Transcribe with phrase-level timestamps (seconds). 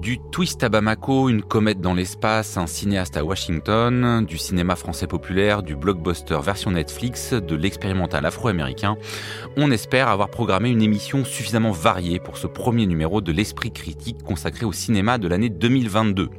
[0.00, 5.06] Du twist à Bamako, une comète dans l'espace, un cinéaste à Washington, du cinéma français
[5.06, 8.96] populaire, du blockbuster version Netflix, de l'expérimental afro-américain,
[9.58, 14.22] on espère avoir programmé une émission suffisamment variée pour ce premier numéro de l'esprit critique
[14.22, 16.30] consacré au cinéma de l'année 2022.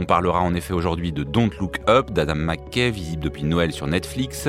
[0.00, 3.86] On parlera en effet aujourd'hui de Don't Look Up d'Adam McKay, visible depuis Noël sur
[3.86, 4.48] Netflix,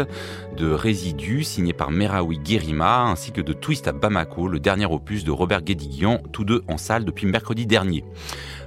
[0.56, 5.26] de Résidus, signé par Merawi Guérima, ainsi que de Twist à Bamako, le dernier opus
[5.26, 8.06] de Robert Guédiguian, tous deux en salle depuis mercredi dernier.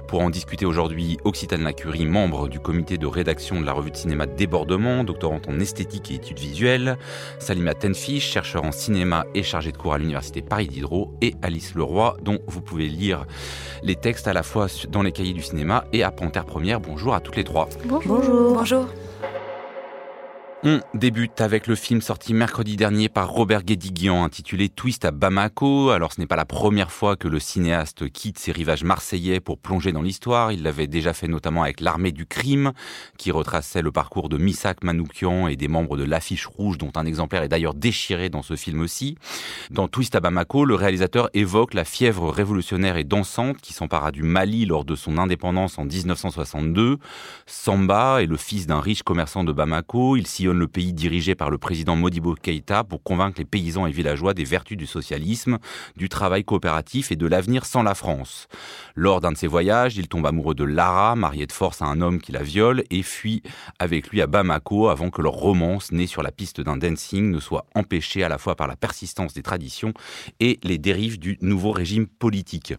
[0.07, 3.95] Pour en discuter aujourd'hui, Occitane Lacurie, membre du comité de rédaction de la revue de
[3.95, 6.97] cinéma Débordement, doctorante en esthétique et études visuelles,
[7.39, 11.73] Salima Tenfish, chercheur en cinéma et chargée de cours à l'université Paris Diderot, et Alice
[11.73, 13.25] Leroy, dont vous pouvez lire
[13.83, 16.79] les textes à la fois dans les cahiers du cinéma et à Panthère Première.
[16.79, 17.67] Bonjour à toutes les trois.
[17.85, 18.53] Bonjour.
[18.53, 18.87] Bonjour.
[20.67, 25.91] On débute avec le film sorti mercredi dernier par Robert Guédiguian intitulé Twist à Bamako.
[25.91, 29.59] Alors ce n'est pas la première fois que le cinéaste quitte ses rivages marseillais pour
[29.59, 30.51] plonger dans l'histoire.
[30.51, 32.71] Il l'avait déjà fait notamment avec L'armée du crime
[33.19, 37.05] qui retraçait le parcours de Missak Manoukian et des membres de l'affiche rouge dont un
[37.05, 39.19] exemplaire est d'ailleurs déchiré dans ce film aussi.
[39.69, 44.23] Dans Twist à Bamako, le réalisateur évoque la fièvre révolutionnaire et dansante qui s'empara du
[44.23, 46.97] Mali lors de son indépendance en 1962.
[47.45, 50.17] Samba est le fils d'un riche commerçant de Bamako.
[50.17, 50.25] Il
[50.59, 54.43] le pays dirigé par le président Modibo Keïta pour convaincre les paysans et villageois des
[54.43, 55.57] vertus du socialisme,
[55.95, 58.47] du travail coopératif et de l'avenir sans la France.
[58.95, 62.01] Lors d'un de ses voyages, il tombe amoureux de Lara, mariée de force à un
[62.01, 63.43] homme qui la viole, et fuit
[63.79, 67.39] avec lui à Bamako avant que leur romance, née sur la piste d'un dancing, ne
[67.39, 69.93] soit empêchée à la fois par la persistance des traditions
[70.39, 72.73] et les dérives du nouveau régime politique.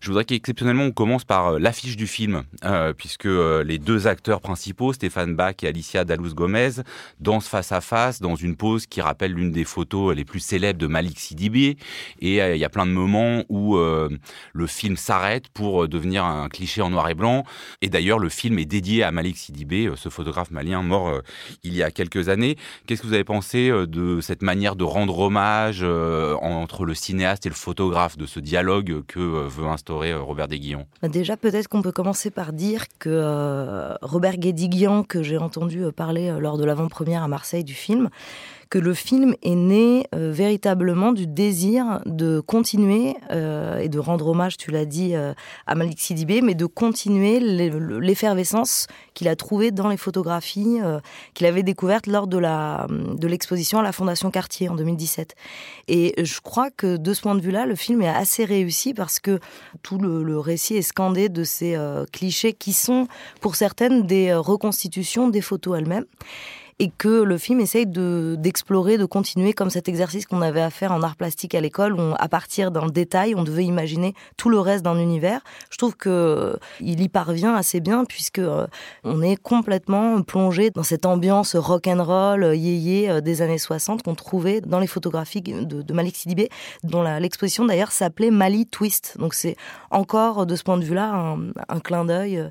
[0.00, 4.06] Je voudrais qu'exceptionnellement on commence par euh, l'affiche du film, euh, puisque euh, les deux
[4.06, 6.70] acteurs principaux, Stéphane Bach et Alicia Dalous Gomez,
[7.18, 10.78] dansent face à face dans une pose qui rappelle l'une des photos les plus célèbres
[10.78, 11.76] de Malik Sidibé.
[12.20, 14.08] Et euh, il y a plein de moments où euh,
[14.52, 17.44] le film s'arrête pour euh, devenir un cliché en noir et blanc.
[17.82, 21.20] Et d'ailleurs, le film est dédié à Malik Sidibé, ce photographe malien mort
[21.62, 22.56] il y a quelques années.
[22.86, 27.48] Qu'est-ce que vous avez pensé de cette manière de rendre hommage entre le cinéaste et
[27.48, 31.92] le photographe, de ce dialogue que veut instaurer Robert Guédiguian bah, Déjà, peut-être qu'on peut
[31.92, 37.64] commencer par dire que Robert Guédiguian, que j'ai entendu parler lors de l'avant-première à Marseille
[37.64, 38.10] du film,
[38.70, 44.28] que le film est né euh, véritablement du désir de continuer euh, et de rendre
[44.28, 45.34] hommage, tu l'as dit, euh,
[45.66, 50.78] à Malik Sidibé, mais de continuer l'effervescence qu'il a trouvée dans les photographies
[51.34, 55.34] qu'il avait découvertes lors de la de l'exposition à la Fondation Cartier en 2017.
[55.88, 59.18] Et je crois que de ce point de vue-là, le film est assez réussi parce
[59.18, 59.40] que
[59.82, 61.76] tout le récit est scandé de ces
[62.12, 63.08] clichés qui sont,
[63.40, 66.06] pour certaines, des reconstitutions des photos elles-mêmes
[66.80, 70.70] et que le film essaye de d'explorer, de continuer comme cet exercice qu'on avait à
[70.70, 74.48] faire en art plastique à l'école, où à partir d'un détail, on devait imaginer tout
[74.48, 75.42] le reste d'un univers.
[75.70, 78.66] Je trouve que euh, y parvient assez bien puisque euh,
[79.04, 84.14] on est complètement plongé dans cette ambiance rock and roll, euh, des années 60 qu'on
[84.14, 86.48] trouvait dans les photographies de, de Malik Sidibé,
[86.82, 89.18] dont l'exposition d'ailleurs s'appelait Mali Twist.
[89.18, 89.56] Donc c'est
[89.90, 92.42] encore de ce point de vue-là un, un clin d'œil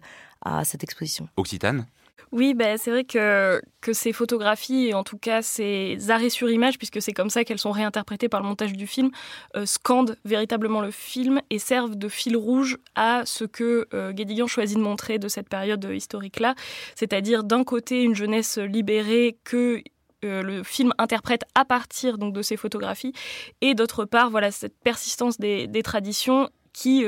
[0.45, 1.27] à cette exposition.
[1.35, 1.87] Occitane?
[2.31, 7.01] Oui, ben, c'est vrai que, ces photographies, en tout cas ces arrêts sur image, puisque
[7.01, 9.09] c'est comme ça qu'elles sont réinterprétées par le montage du film,
[9.55, 14.45] euh, scandent véritablement le film et servent de fil rouge à ce que euh, Guédiguian
[14.45, 16.53] choisit de montrer de cette période historique-là,
[16.95, 19.81] c'est-à-dire d'un côté une jeunesse libérée que
[20.23, 23.13] euh, le film interprète à partir de ces photographies,
[23.61, 27.03] et d'autre part, voilà cette persistance des, des traditions qui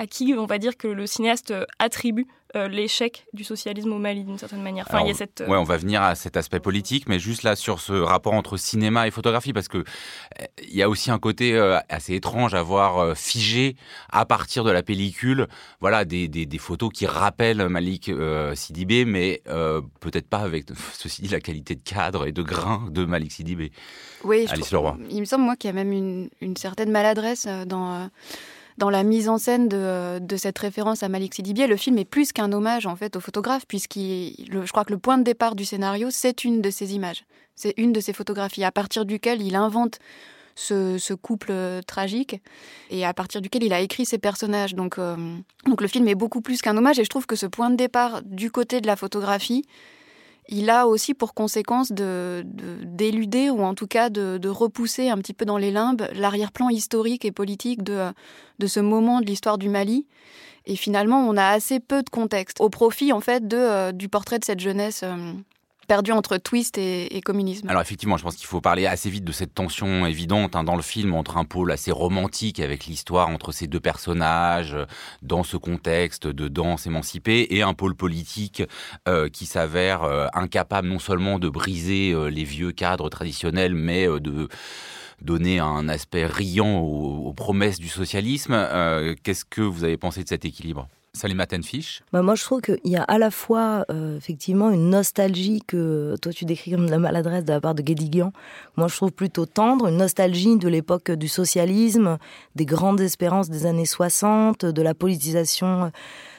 [0.00, 4.24] à qui on va dire que le cinéaste attribue euh, l'échec du socialisme au Mali
[4.24, 4.84] d'une certaine manière.
[4.88, 7.20] Enfin, il y a cette, euh, Ouais, on va venir à cet aspect politique, mais
[7.20, 10.88] juste là sur ce rapport entre cinéma et photographie, parce que euh, il y a
[10.88, 11.56] aussi un côté
[11.88, 13.76] assez étrange à voir figé
[14.10, 15.46] à partir de la pellicule,
[15.80, 18.10] voilà, des, des, des photos qui rappellent Malik
[18.54, 19.42] Sidibé, mais
[20.00, 23.70] peut-être pas avec ceci dit la qualité de cadre et de grain de Malik Sidibé.
[24.24, 24.96] Oui, Alice Leroy.
[25.10, 28.10] Il me semble moi qu'il y a même une, une certaine maladresse dans
[28.80, 32.32] dans la mise en scène de, cette référence à Malik Sidibier, le film est plus
[32.32, 35.66] qu'un hommage en fait au photographe, puisqu'il, je crois que le point de départ du
[35.66, 37.24] scénario, c'est une de ces images,
[37.54, 39.98] c'est une de ces photographies, à partir duquel il invente
[40.54, 41.52] ce, couple
[41.86, 42.40] tragique
[42.88, 44.74] et à partir duquel il a écrit ses personnages.
[44.74, 45.36] Euh,
[45.66, 47.76] donc le film est beaucoup plus qu'un hommage et je trouve que ce point de
[47.76, 49.66] départ du côté de la photographie,
[50.50, 52.44] il a aussi pour conséquence de,
[52.82, 57.24] d'éluder ou en tout cas de, repousser un petit peu dans les limbes l'arrière-plan historique
[57.24, 58.12] et politique de,
[58.58, 60.06] de ce moment de l'histoire du Mali.
[60.66, 64.08] Et finalement, on a assez peu de contexte au profit en fait de, euh, du
[64.08, 65.32] portrait de cette jeunesse euh,
[65.90, 67.68] perdu entre twist et, communisme.
[67.68, 70.76] Alors effectivement, je pense qu'il faut parler assez vite de cette tension évidente hein, dans
[70.76, 74.76] le film entre un pôle assez romantique avec l'histoire entre ces deux personnages
[75.22, 78.62] dans ce contexte de danse émancipée et un pôle politique
[79.08, 84.06] euh, qui s'avère euh, incapable non seulement de briser euh, les vieux cadres traditionnels, mais
[84.06, 84.46] de
[85.22, 88.54] donner un aspect riant aux promesses du socialisme.
[89.24, 90.86] Qu'est-ce que vous avez pensé de cet équilibre?
[91.12, 94.90] Salima Tenfish bah Moi, je trouve qu'il y a à la fois, euh, effectivement, une
[94.90, 98.32] nostalgie que toi, tu décris comme de la maladresse de la part de Guédiguian.
[98.76, 102.18] Moi, je trouve plutôt tendre, une nostalgie de l'époque du socialisme,
[102.54, 105.90] des grandes espérances des années 60, de la politisation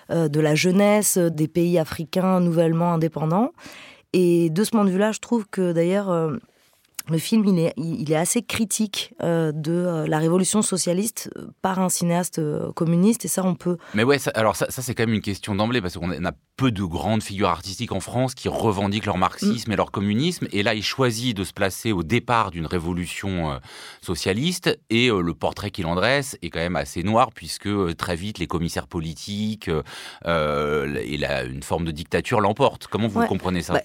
[0.09, 3.51] euh, de la jeunesse des pays africains nouvellement indépendants.
[4.13, 6.37] Et de ce point de vue-là, je trouve que d'ailleurs, euh,
[7.09, 11.47] le film, il est, il est assez critique euh, de euh, la révolution socialiste euh,
[11.61, 12.41] par un cinéaste
[12.75, 13.77] communiste, et ça, on peut.
[13.93, 16.71] Mais ouais, alors ça, ça c'est quand même une question d'emblée, parce qu'on a peu
[16.71, 20.75] de grandes figures artistiques en France qui revendiquent leur marxisme et leur communisme, et là,
[20.75, 23.59] il choisit de se placer au départ d'une révolution
[24.01, 28.37] socialiste, et le portrait qu'il en dresse est quand même assez noir, puisque très vite,
[28.37, 32.87] les commissaires politiques et la, une forme de dictature l'emportent.
[32.87, 33.73] Comment vous comprenez ça?
[33.73, 33.81] Bah,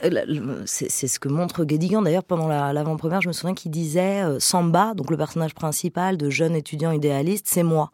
[0.67, 4.95] C'est ce que montre Guédigan, d'ailleurs, pendant l'avant-première je me souviens qu'il disait euh, Samba,
[4.95, 7.91] donc le personnage principal de jeune étudiant idéaliste, c'est moi.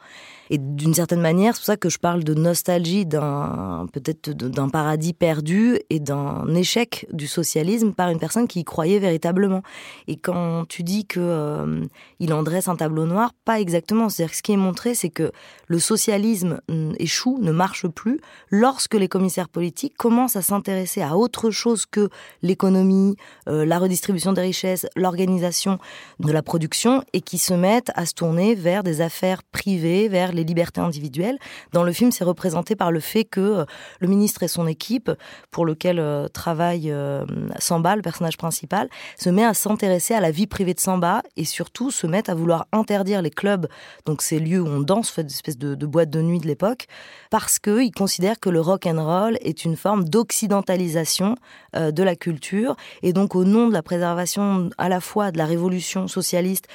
[0.53, 4.69] Et d'une certaine manière, c'est pour ça que je parle de nostalgie d'un peut-être d'un
[4.69, 9.63] paradis perdu et d'un échec du socialisme par une personne qui y croyait véritablement.
[10.09, 11.87] Et quand tu dis que euh,
[12.21, 14.11] il en dresse un tableau noir, pas exactement.
[14.11, 15.33] C'est-à-dire que ce qui est montré, c'est que
[15.69, 18.21] le socialisme mm, échoue, ne marche plus
[18.51, 22.11] lorsque les commissaires politiques commencent à s'intéresser à autre chose que
[22.43, 23.17] l'économie,
[23.49, 25.79] euh, la redistribution des richesses, l'organisation
[26.21, 30.33] de la production et qui se mettent à se tourner vers des affaires privées, vers
[30.33, 31.39] les libertés individuelles.
[31.73, 33.65] Dans le film, c'est représenté par le fait que euh,
[34.01, 35.11] le ministre et son équipe,
[35.51, 37.25] pour lequel euh, travaille euh,
[37.59, 41.45] Samba, le personnage principal, se met à s'intéresser à la vie privée de Samba et
[41.45, 43.67] surtout se mettent à vouloir interdire les clubs,
[44.07, 46.47] donc ces lieux où on danse, fait des espèces de, de boîtes de nuit de
[46.47, 46.87] l'époque,
[47.31, 51.37] parce qu'ils considèrent que le rock and roll est une forme d'occidentalisation
[51.75, 55.47] de la culture et donc au nom de la préservation à la fois de la
[55.47, 56.67] révolution socialiste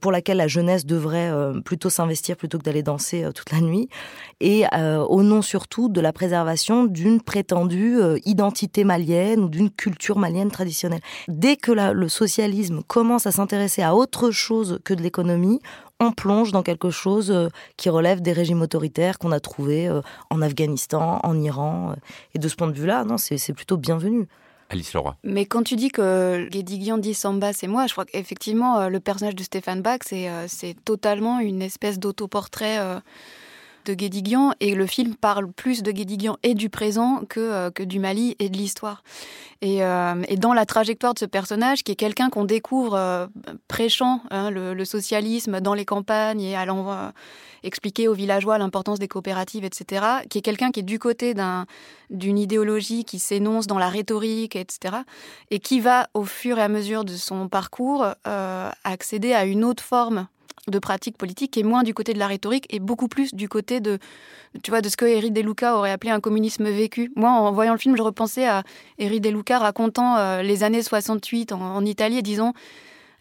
[0.00, 1.32] pour laquelle la jeunesse devrait
[1.64, 3.88] plutôt s'investir plutôt que d'aller danser euh, toute la nuit,
[4.40, 9.70] et euh, au nom surtout de la préservation d'une prétendue euh, identité malienne ou d'une
[9.70, 11.00] culture malienne traditionnelle.
[11.28, 15.60] Dès que le socialisme commence à s'intéresser à autre chose que de l'économie,
[16.00, 17.32] on plonge dans quelque chose
[17.76, 19.90] qui relève des régimes autoritaires qu'on a trouvés
[20.30, 21.94] en Afghanistan, en Iran.
[22.34, 24.26] Et de ce point de vue-là, non, c'est plutôt bienvenu.
[24.70, 25.16] Alice Leroy.
[25.24, 29.00] Mais quand tu dis que Guédiguian dit Samba, c'est moi, je crois qu'effectivement, euh, le
[29.00, 32.98] personnage de Stéphane Bach, euh, c'est totalement une espèce d'autoportrait euh,
[33.84, 34.52] de Guédiguian.
[34.60, 38.48] Et le film parle plus de Guédiguian et du présent que, que du Mali et
[38.48, 39.02] de l'histoire.
[39.60, 39.80] Et,
[40.36, 43.28] dans la trajectoire de ce personnage, qui est quelqu'un qu'on découvre
[43.68, 47.12] prêchant hein, le, socialisme dans les campagnes et allant
[47.64, 51.34] expliquer aux villageois l'importance des coopératives, etc., qui est quelqu'un qui est du côté
[52.10, 54.96] d'une idéologie qui s'énonce dans la rhétorique, etc.,
[55.50, 59.64] et qui va, au fur et à mesure de son parcours, euh, accéder à une
[59.64, 60.28] autre forme
[60.68, 63.80] de pratique politique est moins du côté de la rhétorique et beaucoup plus du côté
[63.80, 63.98] de,
[64.62, 67.12] tu vois, de ce que Éric Deluca aurait appelé un communisme vécu.
[67.16, 68.62] Moi, en voyant le film, je repensais à
[68.98, 72.54] Éric Deluca racontant euh, les années 68 en, en Italie et disant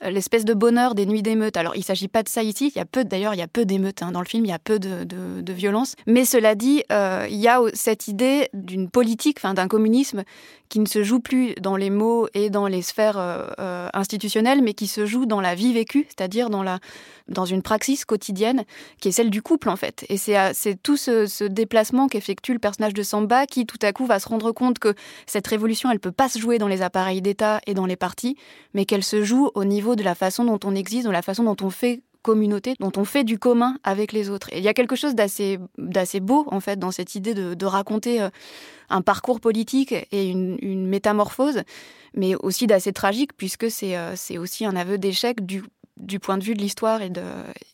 [0.10, 1.58] l'espèce de bonheur des nuits d'émeutes.
[1.58, 2.72] Alors, il ne s'agit pas de ça ici.
[2.76, 4.12] Il y a peu, d'ailleurs, il y a peu d'émeutes hein.
[4.12, 4.46] dans le film.
[4.46, 5.96] Il y a peu de, de, violence.
[6.08, 10.24] Mais cela dit, euh, il y a cette idée d'une politique, enfin, d'un communisme
[10.70, 14.74] qui ne se joue plus dans les mots et dans les sphères euh, institutionnelles, mais
[14.74, 16.80] qui se joue dans la vie vécue, c'est-à-dire dans la
[17.28, 18.64] dans une praxis quotidienne
[19.00, 20.06] qui est celle du couple en fait.
[20.10, 24.06] Et c'est tout ce, ce déplacement qu'effectue le personnage de Samba qui tout à coup
[24.06, 24.94] va se rendre compte que
[25.26, 28.38] cette révolution, elle peut pas se jouer dans les appareils d'État et dans les partis,
[28.74, 31.44] mais qu'elle se joue au niveau de la façon dont on existe, de la façon
[31.44, 34.50] dont on fait communauté, dont on fait du commun avec les autres.
[34.52, 35.60] Et il y a quelque chose d'assez,
[36.22, 38.30] beau, en fait, dans cette idée de, raconter euh,
[38.90, 41.64] un parcours politique et une, métamorphose,
[42.16, 45.64] mais aussi d'assez tragique, puisque c'est, euh, c'est aussi un aveu d'échec du,
[45.98, 47.22] du point de vue de l'histoire et de,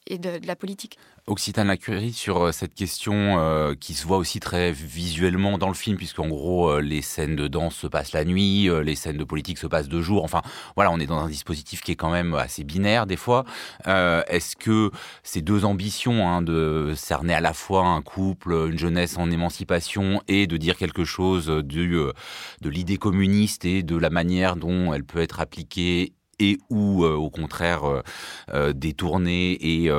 [0.07, 0.97] et de, la politique.
[1.27, 5.73] Occitane Lacurie, sur euh, cette question euh, qui se voit aussi très visuellement dans le
[5.73, 9.23] film, puisqu'en gros, euh, les scènes de danse se passent la nuit, les scènes de
[9.23, 10.23] politique se passent de jour.
[10.23, 10.41] Enfin,
[10.75, 13.45] voilà, on est dans un dispositif qui est quand même assez binaire des fois.
[13.85, 14.91] Est-ce que
[15.23, 20.21] ces deux ambitions, hein, de cerner à la fois un couple, une jeunesse en émancipation,
[20.27, 21.97] et de dire quelque chose du,
[22.61, 27.15] de l'idée communiste et de la manière dont elle peut être appliquée et ou euh,
[27.15, 28.01] au contraire euh,
[28.53, 29.89] euh, détourné et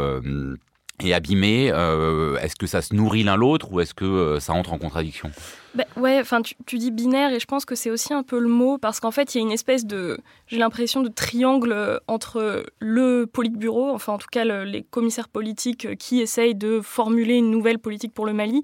[1.05, 4.79] et abîmé, est-ce que ça se nourrit l'un l'autre ou est-ce que ça entre en
[4.79, 5.31] contradiction?
[5.75, 8.49] Bah, ouais, enfin, tu, dis binaire et je pense que c'est aussi un peu le
[8.49, 11.99] mot parce qu'en fait, il y a une espèce de, j'ai l'impression, de triangle euh,
[12.09, 17.37] entre le politburo, enfin, en tout cas, les commissaires politiques euh, qui essayent de formuler
[17.37, 18.63] une nouvelle politique pour le Mali,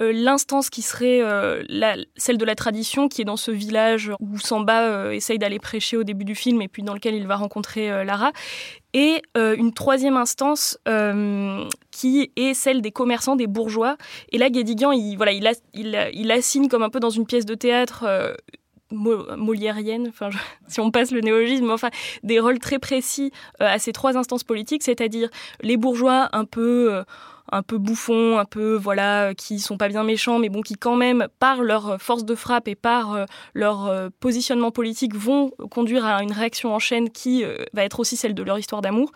[0.00, 1.22] euh, l'instance qui serait
[2.16, 6.04] celle de la tradition, qui est dans ce village où Samba essaye d'aller prêcher au
[6.04, 8.32] début du film et puis dans lequel il va rencontrer Lara,
[8.94, 10.78] et une troisième instance
[11.90, 13.96] qui est celle des commerçants, des bourgeois.
[14.32, 17.26] Et là, Guédiguian, il, voilà, il, a, il, il assigne comme un peu dans une
[17.26, 18.34] pièce de théâtre euh,
[18.94, 20.12] moliérienne,
[20.68, 21.90] si on passe le néologisme, enfin,
[22.22, 25.28] des rôles très précis euh, à ces trois instances politiques, c'est-à-dire
[25.60, 26.94] les bourgeois un peu...
[26.94, 27.04] Euh,
[27.52, 30.96] un peu bouffons, un peu voilà, qui sont pas bien méchants, mais bon, qui quand
[30.96, 36.32] même, par leur force de frappe et par leur positionnement politique, vont conduire à une
[36.32, 39.12] réaction en chaîne qui va être aussi celle de leur histoire d'amour.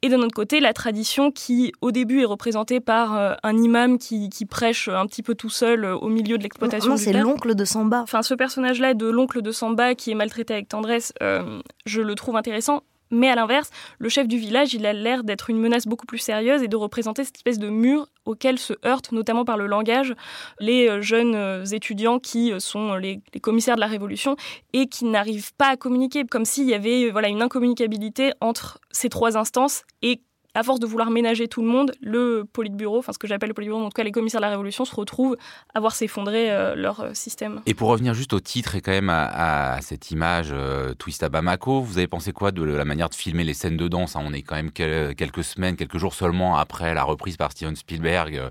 [0.00, 3.98] Et de notre côté, la tradition qui, au début, est représentée par euh, un imam
[3.98, 6.96] qui, prêche un petit peu tout seul euh, au milieu de l'exploitation.
[6.96, 8.00] c'est l'oncle de Samba.
[8.02, 12.14] Enfin, ce personnage-là de l'oncle de Samba qui est maltraité avec tendresse, euh, je le
[12.14, 12.84] trouve intéressant.
[13.10, 16.18] Mais à l'inverse, le chef du village, il a l'air d'être une menace beaucoup plus
[16.18, 20.14] sérieuse et de représenter cette espèce de mur auquel se heurtent, notamment par le langage,
[20.60, 24.36] les euh, jeunes euh, étudiants qui euh, sont les, commissaires de la Révolution
[24.72, 29.08] et qui n'arrivent pas à communiquer, comme s'il y avait voilà, une incommunicabilité entre ces
[29.08, 30.20] trois instances et
[30.58, 33.54] à force de vouloir ménager tout le monde, le Politburo, enfin ce que j'appelle le
[33.54, 35.36] Politburo, en tout cas les commissaires de la Révolution, se retrouvent
[35.72, 37.60] à voir s'effondrer euh, leur euh, système.
[37.66, 41.28] Et pour revenir juste au titre et quand même à, cette image euh, Twist à
[41.28, 44.22] Bamako, vous avez pensé quoi de la manière de filmer les scènes de danse hein?
[44.24, 48.42] On est quand même quelques semaines, quelques jours seulement après la reprise par Steven Spielberg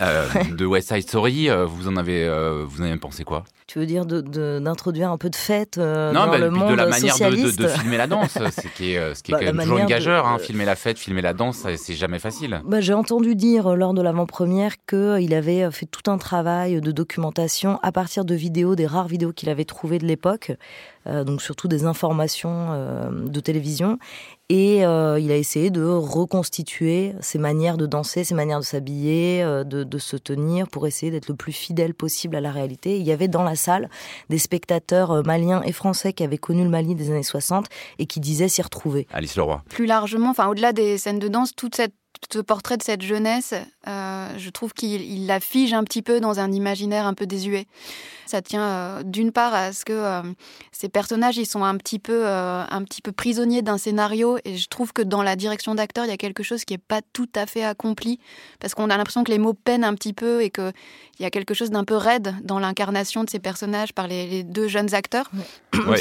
[0.00, 1.48] de West Side Story.
[1.66, 2.26] vous en avez,
[2.64, 3.44] vous en avez pensé quoi?
[3.66, 6.86] Tu veux dire d'introduire un peu de fête euh, dans bah, le monde de la
[6.86, 9.62] manière de, de, filmer la danse, c'est qui est, ce qui est bah, quand même
[9.62, 10.26] toujours une gageure.
[10.26, 12.60] Hein, filmer la fête, filmer la danse, c'est jamais facile.
[12.66, 16.80] Bah, J'ai entendu dire euh, lors de l'avant-première qu'il avait euh, fait tout un travail
[16.80, 20.52] de documentation à partir de vidéos, des rares vidéos qu'il avait trouvées de l'époque,
[21.06, 23.98] donc surtout des informations de télévision.
[24.50, 29.42] Et euh, il a essayé de reconstituer ses manières de danser, ses manières de s'habiller,
[29.42, 32.98] euh, de, se tenir, pour essayer d'être le plus fidèle possible à la réalité.
[32.98, 33.88] Il y avait dans la salle
[34.28, 37.66] des spectateurs euh, maliens et français qui avaient connu le Mali des années 60
[37.98, 39.06] et qui disaient s'y retrouver.
[39.14, 39.62] Alice Leroy.
[39.70, 41.94] Plus largement, enfin au-delà des scènes de danse, toute cette
[42.32, 43.54] ce portrait de cette jeunesse,
[43.86, 47.66] euh, je trouve qu'il la fige un petit peu dans un imaginaire un peu désuet.
[48.26, 50.22] Ça tient euh, d'une part à ce que euh,
[50.72, 54.68] ces personnages, ils sont un petit peu, un petit peu prisonniers d'un scénario, et je
[54.68, 57.28] trouve que dans la direction d'acteur, il y a quelque chose qui n'est pas tout
[57.34, 58.18] à fait accompli,
[58.60, 60.72] parce qu'on a l'impression que les mots peinent un petit peu et qu'il
[61.20, 64.68] y a quelque chose d'un peu raide dans l'incarnation de ces personnages par les, deux
[64.68, 65.30] jeunes acteurs.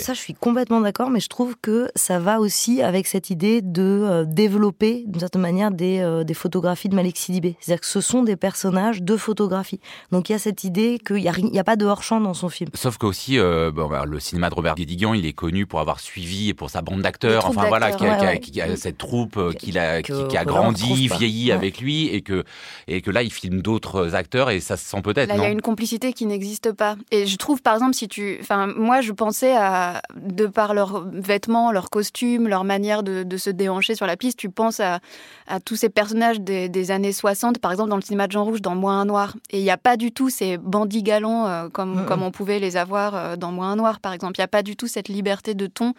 [0.01, 3.61] Ça, je suis complètement d'accord, mais je trouve que ça va aussi avec cette idée
[3.61, 7.55] de développer d'une certaine manière des euh, des photographies de Malik Sidibé.
[7.59, 9.79] C'est-à-dire que ce sont des personnages de photographie.
[10.11, 12.49] Donc il y a cette idée qu'il n'y a, a, pas de hors-champ dans son
[12.49, 12.69] film.
[12.73, 15.79] Sauf que aussi, euh, bon, bah, le cinéma de Robert Guédiguian, il est connu pour
[15.79, 17.45] avoir suivi et pour sa bande d'acteurs.
[17.45, 17.91] Enfin voilà,
[18.37, 22.43] qui a, cette troupe euh, qui, a, qui, a grandi, vieilli avec lui et que,
[22.87, 25.29] et que là, il filme d'autres acteurs et ça se sent peut-être.
[25.29, 26.95] Là, il y a une complicité qui n'existe pas.
[27.11, 28.37] Et je trouve, par exemple, si tu.
[28.41, 30.01] Enfin, moi, je pensais à.
[30.15, 34.37] De par leurs vêtements, leurs costumes, leur manière de, de se déhancher sur la piste,
[34.37, 34.99] tu penses à,
[35.47, 38.61] à tous ces personnages des, années 60, par exemple dans le cinéma de Jean Rouge,
[38.61, 39.35] dans Moins un Noir.
[39.49, 42.59] Et il n'y a pas du tout ces bandits galants euh, comme, comme on pouvait
[42.59, 44.33] les avoir euh, dans Moins un Noir, par exemple.
[44.37, 45.93] Il n'y a pas du tout cette liberté de ton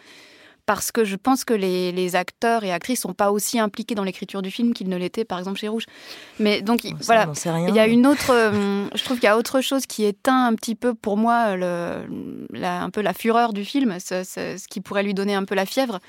[0.65, 4.41] parce que je pense que les, acteurs et actrices sont pas aussi impliqués dans l'écriture
[4.41, 5.85] du film qu'ils ne l'étaient par exemple chez Rouge.
[6.39, 7.27] Mais donc voilà,
[7.67, 10.45] il y a une autre, euh, je trouve qu'il y a autre chose qui éteint
[10.45, 12.05] un petit peu pour moi le,
[12.63, 15.99] un peu la fureur du film, ce qui pourrait lui donner un peu la fièvre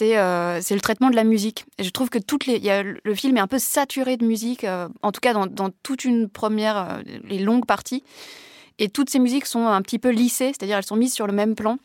[0.00, 1.66] euh, c'est le traitement de la musique.
[1.78, 4.24] Et je trouve que toutes les, y a, le film est un peu saturé de
[4.24, 8.02] musique, euh, en tout cas dans, dans toute une première, euh, les longues parties.
[8.78, 11.32] Et toutes ces musiques sont un petit peu lissées, c'est-à-dire elles sont mises sur le
[11.32, 11.78] même plan.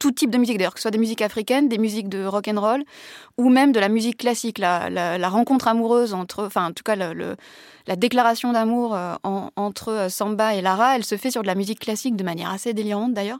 [0.00, 2.48] Tout type de musique, d'ailleurs, que ce soit des musiques africaines, des musiques de rock
[2.48, 2.84] and roll,
[3.38, 6.96] ou même de la musique classique, la, la, rencontre amoureuse entre, enfin, en tout cas,
[6.96, 7.36] le,
[7.86, 12.16] la déclaration d'amour entre Samba et Lara, elle se fait sur de la musique classique
[12.16, 13.38] de manière assez délirante d'ailleurs.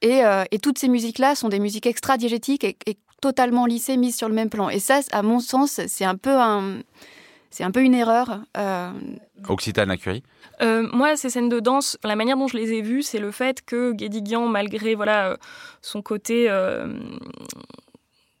[0.00, 0.22] Et,
[0.52, 2.96] et toutes ces musiques-là sont des musiques extra-diégétiques et
[3.26, 4.68] totalement lissées, mises sur le même plan.
[4.68, 6.78] Et ça, à mon sens, c'est un peu un,
[7.50, 8.38] c'est un peu une erreur.
[8.56, 8.92] Euh...
[9.48, 10.22] Occitane Curie
[10.62, 13.30] euh, moi, ces scènes de danse, la manière dont je les ai vues, c'est le
[13.30, 15.36] fait que Guédiguian, malgré voilà euh,
[15.82, 16.86] son côté euh,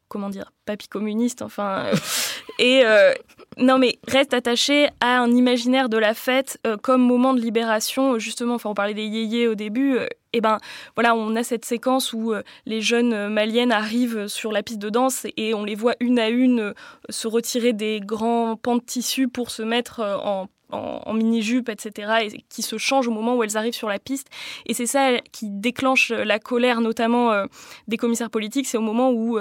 [0.08, 1.94] comment dire, papy communiste, enfin, euh,
[2.58, 3.12] et euh,
[3.56, 8.18] non mais reste attaché à un imaginaire de la fête euh, comme moment de libération,
[8.18, 8.54] justement.
[8.54, 9.98] Enfin, on parlait des yéyés au début.
[10.32, 10.58] et ben
[10.94, 12.34] voilà, on a cette séquence où
[12.66, 16.28] les jeunes maliennes arrivent sur la piste de danse et on les voit une à
[16.28, 16.74] une
[17.08, 22.44] se retirer des grands pans de tissu pour se mettre en en, mini-jupe, etc., et
[22.48, 24.28] qui se changent au moment où elles arrivent sur la piste.
[24.66, 27.44] Et c'est ça qui déclenche la colère, notamment
[27.86, 28.66] des commissaires politiques.
[28.66, 29.38] C'est au moment où,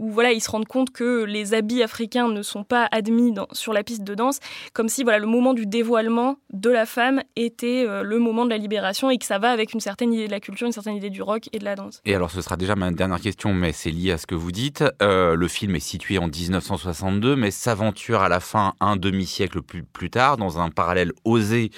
[0.00, 3.74] où voilà, ils se rendent compte que les habits africains ne sont pas admis sur
[3.74, 4.40] la piste de danse,
[4.72, 8.50] comme si voilà, le moment du dévoilement de la femme était euh, le moment de
[8.50, 10.96] la libération et que ça va avec une certaine idée de la culture, une certaine
[10.96, 12.00] idée du rock et de la danse.
[12.06, 14.52] Et alors ce sera déjà ma dernière question, mais c'est lié à ce que vous
[14.52, 14.82] dites.
[15.02, 19.82] Euh, le film est situé en 1962, mais s'aventure à la fin un demi-siècle plus,
[19.82, 21.70] plus tard dans un parallèle osé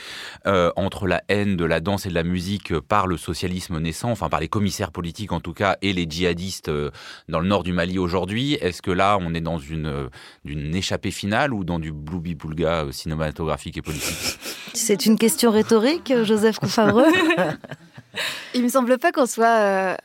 [0.46, 4.12] euh, entre la haine de la danse et de la musique par le socialisme naissant,
[4.12, 6.70] enfin par les commissaires politiques en tout cas, et les djihadistes
[7.28, 10.08] dans le nord du Mali aujourd'hui aujourd'hui Est-ce que là, on est dans une, euh,
[10.44, 14.38] une échappée finale ou dans du bloubi-boulga euh, cinématographique et politique?
[14.74, 17.06] C'est une question rhétorique, euh, Joseph Confavreux
[18.54, 19.96] Il me semble pas qu'on soit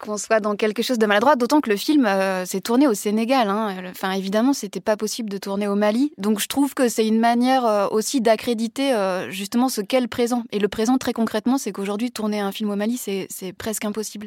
[0.00, 2.08] qu'on soit dans quelque chose de maladroit, d'autant que le film
[2.44, 3.48] s'est tourné au Sénégal.
[3.48, 3.76] Hein.
[3.88, 6.12] Enfin, évidemment, c'était pas possible de tourner au Mali.
[6.18, 8.96] Donc, je trouve que c'est une manière aussi d'accréditer
[9.30, 10.42] justement ce qu'est le présent.
[10.50, 14.26] Et le présent, très concrètement, c'est qu'aujourd'hui, tourner un film au Mali, c'est presque impossible.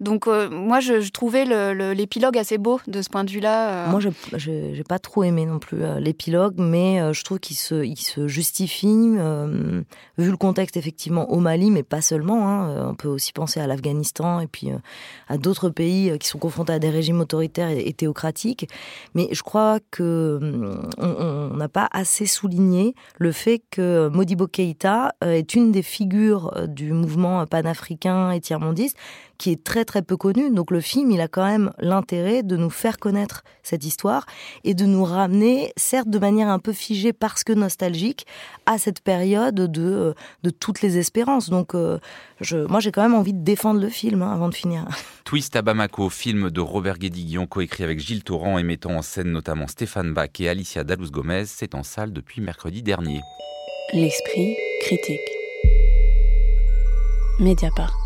[0.00, 1.44] Donc euh, moi, je, trouvais
[1.94, 3.86] l'épilogue assez beau de ce point de vue-là.
[3.86, 3.90] Euh.
[3.90, 8.26] Moi, je n'ai pas trop aimé non plus euh, l'épilogue, mais je trouve qu'il se,
[8.26, 8.86] justifie,
[10.18, 12.48] vu le contexte effectivement au Mali, mais pas seulement.
[12.48, 14.70] Hein, on peut aussi penser à l'Afghanistan et puis
[15.28, 18.68] à d'autres pays qui sont confrontés à des régimes autoritaires et, théocratiques.
[19.14, 20.40] Mais je crois que
[20.98, 26.92] on n'a pas assez souligné le fait que Modibo Keïta est une des figures du
[26.92, 28.96] mouvement panafricain et tiers-mondiste
[29.38, 30.50] qui est très peu connu.
[30.50, 34.26] Donc le film, il a quand même l'intérêt de nous faire connaître cette histoire
[34.64, 38.26] et de nous ramener, certes de manière un peu figée parce que nostalgique,
[38.66, 41.50] à cette période de, euh, de toutes les espérances.
[41.50, 41.98] Donc euh,
[42.40, 44.86] je, moi j'ai quand même envie de défendre le film hein, avant de finir.
[45.24, 49.30] Twist à Bamako, film de Robert Guédiguion, coécrit avec Gilles Torrent et mettant en scène
[49.30, 53.20] notamment Stéphane Bach et Alicia Dalous-Gomez, c'est en salle depuis mercredi dernier.
[53.92, 55.20] L'esprit critique.
[57.38, 58.03] Mediapart.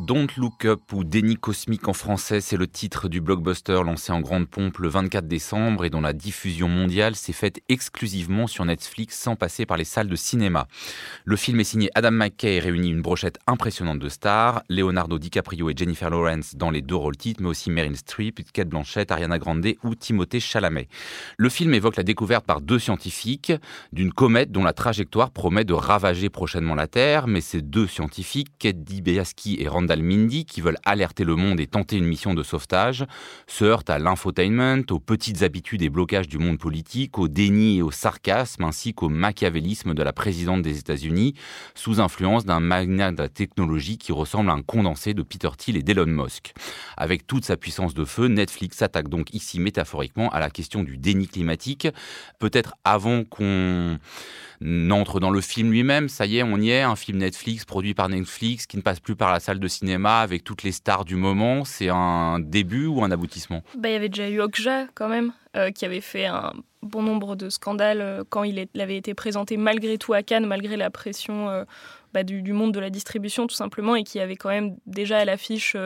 [0.00, 4.20] Don't Look Up ou Déni cosmique en français, c'est le titre du blockbuster lancé en
[4.20, 9.18] grande pompe le 24 décembre et dont la diffusion mondiale s'est faite exclusivement sur Netflix
[9.18, 10.68] sans passer par les salles de cinéma.
[11.24, 15.68] Le film est signé Adam McKay et réunit une brochette impressionnante de stars, Leonardo DiCaprio
[15.68, 19.38] et Jennifer Lawrence dans les deux rôles titres, mais aussi Meryl Streep, Kate Blanchett, Ariana
[19.38, 20.88] Grande ou Timothée Chalamet.
[21.36, 23.52] Le film évoque la découverte par deux scientifiques
[23.92, 28.48] d'une comète dont la trajectoire promet de ravager prochainement la Terre, mais ces deux scientifiques,
[28.58, 32.42] Kate DiBiase et Randall Mindy, qui veulent alerter le monde et tenter une mission de
[32.42, 33.04] sauvetage,
[33.46, 37.82] se heurtent à l'infotainment, aux petites habitudes et blocages du monde politique, au déni et
[37.82, 41.34] au sarcasme, ainsi qu'au machiavélisme de la présidente des États-Unis,
[41.74, 45.76] sous influence d'un magnat de la technologie qui ressemble à un condensé de Peter Thiel
[45.76, 46.52] et d'Elon Musk.
[46.96, 50.96] Avec toute sa puissance de feu, Netflix s'attaque donc ici métaphoriquement à la question du
[50.96, 51.88] déni climatique,
[52.38, 53.98] peut-être avant qu'on
[54.60, 56.08] n'entre dans le film lui-même.
[56.08, 59.00] Ça y est, on y est, un film Netflix produit par Netflix qui ne passe
[59.00, 61.64] plus par la salle de cinéma avec toutes les stars du moment.
[61.64, 63.62] C'est un début ou un aboutissement?
[63.76, 67.02] Bah, Il y avait déjà eu Okja quand même, euh, qui avait fait un bon
[67.02, 70.90] nombre de scandales euh, quand il, avait été présenté malgré tout à Cannes, malgré la
[70.90, 71.48] pression.
[71.48, 71.64] Euh,
[72.12, 75.24] bah, du, monde de la distribution tout simplement et qui avait quand même déjà à
[75.24, 75.76] l'affiche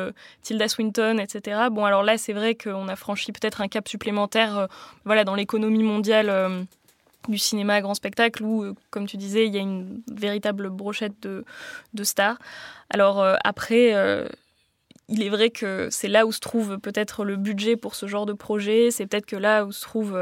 [0.41, 1.65] Tilda Swinton, etc.
[1.71, 4.69] Bon alors là c'est vrai qu'on a franchi peut-être un cap supplémentaire
[5.05, 6.67] voilà, dans l'économie mondiale
[7.29, 10.71] du cinéma à grand spectacle où, euh, comme tu disais, il y a une véritable
[10.71, 11.45] brochette de,
[11.95, 12.39] de stars.
[12.91, 14.27] Alors euh, après, euh,
[15.09, 18.27] il est vrai que c'est là où se trouve peut-être le budget pour ce genre
[18.27, 20.17] de projet, c'est peut-être que là où se trouve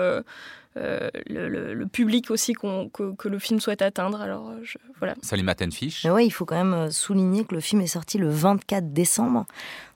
[0.79, 4.23] euh, le, public aussi que, le film souhaite atteindre.
[4.23, 5.15] Alors je, voilà.
[5.21, 6.07] Salima Tenfish.
[6.07, 9.47] Oui, il faut quand même souligner que le film est sorti le 24 décembre.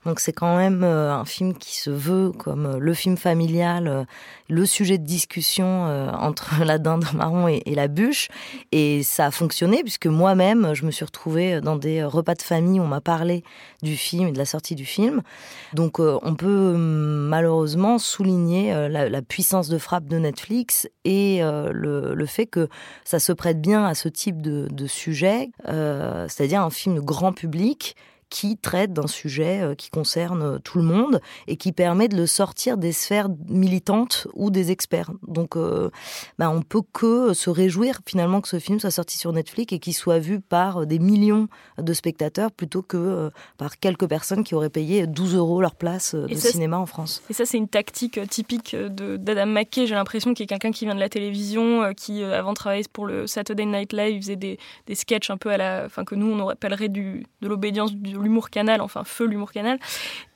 [0.07, 4.07] Donc c'est quand même un film qui se veut comme le film familial,
[4.49, 8.29] le sujet de discussion entre la dinde marron et, la bûche.
[8.71, 12.79] Et ça a fonctionné puisque moi-même, je me suis retrouvée dans des repas de famille
[12.79, 13.43] où on m'a parlé
[13.83, 15.21] du film et de la sortie du film.
[15.73, 22.45] Donc on peut malheureusement souligner la puissance de frappe de Netflix et euh, le, fait
[22.45, 22.67] que
[23.05, 27.95] ça se prête bien à ce type de, sujet, euh, c'est-à-dire un film grand public
[28.29, 32.27] qui traite d'un sujet euh, qui concerne tout le monde et qui permet de le
[32.27, 35.11] sortir des sphères militantes ou des experts.
[35.27, 35.89] Donc, euh,
[36.37, 39.79] bah, on peut que se réjouir finalement que ce film soit sorti sur Netflix et
[39.79, 44.55] qu'il soit vu par des millions de spectateurs plutôt que euh, par quelques personnes qui
[44.55, 47.21] auraient payé 12 euros leur place de cinéma en France.
[47.29, 49.87] Et ça, c'est une tactique typique d'Adam McKay.
[49.87, 53.27] J'ai l'impression qu'il est quelqu'un qui vient de la télévision, qui avant travaillait pour le
[53.27, 56.49] Saturday Night Live, faisait des, des sketchs un peu à la, enfin que nous on
[56.49, 59.79] appellerait du, de l'obédience, de l'humour canal, enfin feu l'humour canal.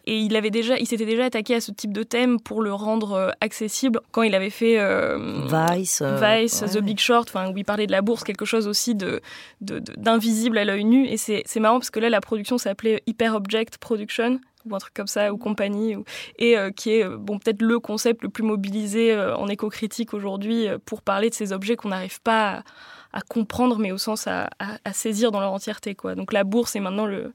[0.05, 2.73] Et il avait déjà, il s'était déjà attaqué à ce type de thème pour le
[2.73, 7.51] rendre euh, accessible quand il avait fait euh, Vice, euh, Vice, The Big Short, enfin
[7.51, 9.21] où il parlait de la bourse, quelque chose aussi de
[9.61, 11.05] d'invisible à l'œil nu.
[11.07, 14.39] Et c'est marrant parce que là la production s'appelait Hyper Object Production
[14.69, 15.95] ou un truc comme ça, ou compagnie,
[16.37, 21.31] et qui est bon peut-être le concept le plus mobilisé en éco-critique aujourd'hui pour parler
[21.31, 22.63] de ces objets qu'on n'arrive pas à
[23.13, 24.49] à comprendre, mais au sens à,
[24.93, 25.95] saisir dans leur entièreté.
[25.95, 26.15] Quoi.
[26.15, 27.33] Donc la bourse est maintenant le,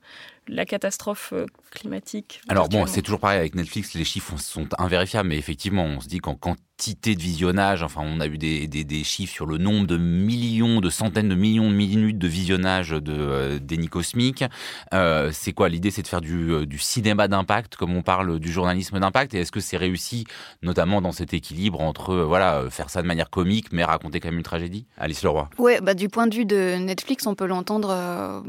[0.49, 2.41] la catastrophe euh, climatique.
[2.49, 6.09] Alors bon, c'est toujours pareil avec Netflix, les chiffres sont invérifiables, mais effectivement, on se
[6.09, 9.87] dit qu'en quantité de visionnage, enfin, on a eu des, des, chiffres sur le nombre
[9.87, 14.45] de millions, de centaines de millions de minutes de visionnage de euh, Cosmique.
[14.93, 15.69] Euh, c'est quoi?
[15.69, 19.35] L'idée C'est de faire du, du cinéma d'impact, comme on parle du journalisme d'impact.
[19.35, 20.25] Et est-ce que c'est réussi,
[20.63, 24.39] notamment dans cet équilibre entre voilà faire ça de manière comique, mais raconter quand même
[24.39, 24.87] une tragédie?
[24.99, 25.49] Alice Leroy.
[25.59, 28.43] Ouais, bah, du point de vue de Netflix, on peut l'entendre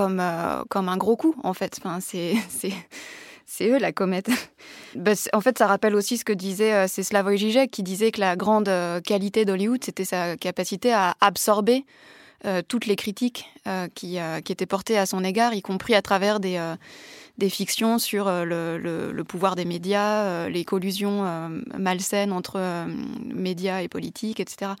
[0.00, 1.78] comme, euh, comme un gros coup, en fait.
[2.00, 2.34] C'est,
[3.46, 4.30] c'est, eux la comète.
[4.96, 8.10] Bah, en fait, ça rappelle aussi ce que disait euh, c'est Slavoj Žižek qui disait
[8.10, 11.84] que la grande euh, qualité d'Hollywood, c'était sa capacité à absorber
[12.68, 13.50] toutes les critiques
[13.94, 16.58] qui, qui étaient portées à son égard, y compris à travers des
[17.40, 22.60] des fictions sur euh, le, pouvoir des médias, euh, les collusions euh, malsaines entre
[23.34, 24.72] médias et politiques, etc.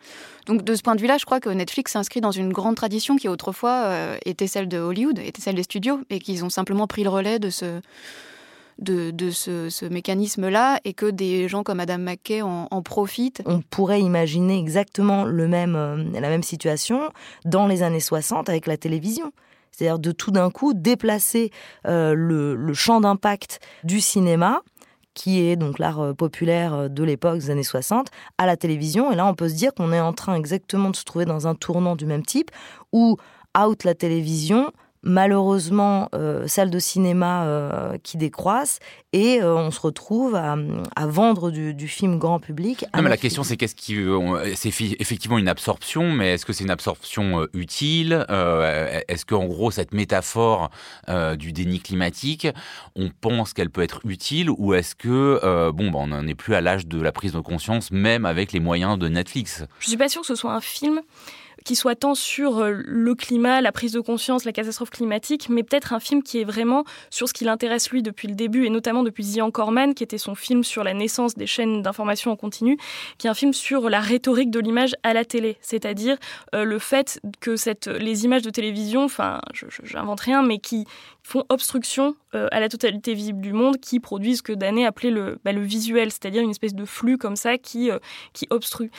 [0.46, 3.16] Donc de ce point de vue-là, je crois que Netflix s'inscrit dans une grande tradition
[3.16, 7.02] qui autrefois était celle de Hollywood, était celle des studios, et qu'ils ont simplement pris
[7.02, 7.80] le relais de ce
[9.88, 13.42] mécanisme-là et que des gens comme Adam McKay en, en, profitent.
[13.46, 17.10] On pourrait imaginer exactement la même situation
[17.46, 19.32] dans les années 60 avec la télévision.
[19.80, 21.50] C'est-à-dire de tout d'un coup déplacer
[21.86, 24.60] euh, le, champ d'impact du cinéma
[25.14, 29.10] qui est donc l'art euh, populaire euh, de l'époque des années 60, à la télévision.
[29.10, 31.48] Et là, on peut se dire qu'on est en train exactement de se trouver dans
[31.48, 32.50] un tournant du même type,
[32.92, 33.16] où
[33.58, 34.70] out la télévision,
[35.02, 38.78] malheureusement euh, salles de cinéma euh, qui décroissent
[39.12, 40.56] et euh, on se retrouve à,
[41.06, 42.84] vendre du, film grand public.
[42.94, 43.98] non, mais la question c'est qu'est-ce qui
[44.54, 44.68] c'est
[45.00, 50.70] effectivement une absorption, mais est-ce que c'est une absorption utile Est-ce qu'en gros cette métaphore
[51.38, 52.46] du déni climatique,
[52.94, 56.54] on pense qu'elle peut être utile ou est-ce que bon, bah, on n'en est plus
[56.54, 59.64] à l'âge de la prise de conscience, même avec les moyens de Netflix?
[59.80, 61.00] Je suis pas sûre que ce soit un film
[61.64, 65.62] qui soit tant sur euh, le climat, la prise de conscience, la catastrophe climatique, mais
[65.62, 68.70] peut-être un film qui est vraiment sur ce qui l'intéresse lui depuis le début, et
[68.70, 72.36] notamment depuis The Anchorman, qui était son film sur la naissance des chaînes d'information en
[72.36, 72.78] continu,
[73.18, 76.16] qui est un film sur la rhétorique de l'image à la télé, c'est-à-dire
[76.54, 77.54] euh, le fait que
[77.98, 79.40] les images de télévision, enfin,
[79.82, 80.86] j'invente rien, mais qui
[81.22, 85.10] font obstruction euh, à la totalité visible du monde, qui produisent ce que Danet appelait
[85.10, 87.90] le, bah, le visuel, c'est-à-dire une espèce de flux comme ça qui,
[88.32, 88.90] qui obstrue.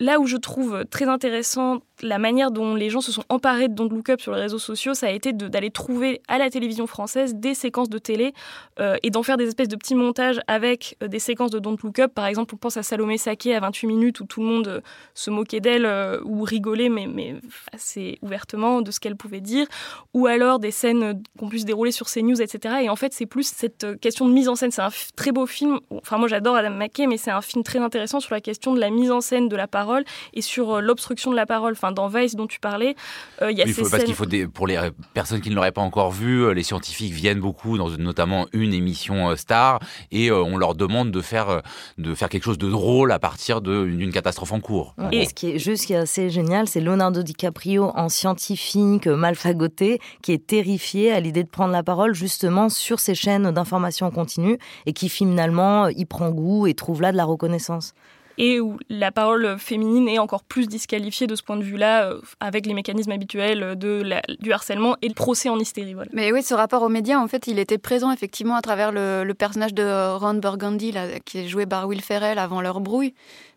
[0.00, 3.74] Là où je trouve très intéressant la manière dont les gens se sont emparés de
[3.74, 6.86] Don't Look Up sur les réseaux sociaux, ça a été d'aller trouver à la télévision
[6.86, 8.32] française des séquences de télé
[8.78, 11.76] euh, et d'en faire des espèces de petits montages avec euh, des séquences de Don't
[11.82, 12.12] Look Up.
[12.14, 14.80] Par exemple, on pense à Salomé Saké à 28 minutes où tout le monde euh,
[15.14, 15.86] se moquait d'elle
[16.24, 17.34] ou rigolait, mais, mais
[17.72, 19.66] assez ouvertement de ce qu'elle pouvait dire.
[20.14, 22.76] Ou alors des scènes qu'on puisse dérouler sur CNews, etc.
[22.82, 24.70] Et en fait, c'est plus cette question de mise en scène.
[24.70, 25.80] C'est un très beau film.
[25.90, 28.80] Enfin, moi, j'adore Adam McKay, mais c'est un film très intéressant sur la question de
[28.80, 31.72] la mise en scène de la parole et sur l'obstruction de la parole.
[31.72, 32.94] Enfin, dans Vice dont tu parlais,
[33.42, 34.78] euh, il y a ces parce qu'il faut pour les
[35.14, 38.72] personnes qui ne l'auraient pas encore vu, euh, les scientifiques viennent beaucoup dans notamment une
[38.72, 41.62] émission euh, star et on leur demande de faire
[41.98, 44.94] de faire quelque chose de drôle à partir d'une catastrophe en cours.
[45.12, 49.34] Et ce qui est juste qui est assez génial, c'est Leonardo DiCaprio en scientifique mal
[49.34, 54.06] fagoté qui est terrifié à l'idée de prendre la parole justement sur ces chaînes d'information
[54.06, 57.94] en continu et qui finalement y prend goût et trouve là de la reconnaissance
[58.40, 62.20] et où la parole féminine est encore plus disqualifiée de ce point de vue-là, euh,
[62.40, 64.00] avec les mécanismes habituels de
[64.40, 65.94] du harcèlement et le procès en hystérie.
[66.14, 69.30] Mais oui, ce rapport aux médias, en fait, il était présent effectivement à travers le,
[69.34, 70.94] personnage de Ron Burgundy,
[71.26, 73.12] qui est joué par Will Ferrell avant leur brouille.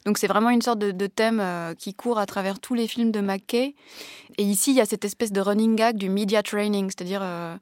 [0.05, 3.11] Donc c'est vraiment une sorte de, thème euh, qui court à travers tous les films
[3.11, 3.75] de McKay.
[4.37, 7.55] Et ici, il y a cette espèce de running gag du media training, c'est-à-dire euh,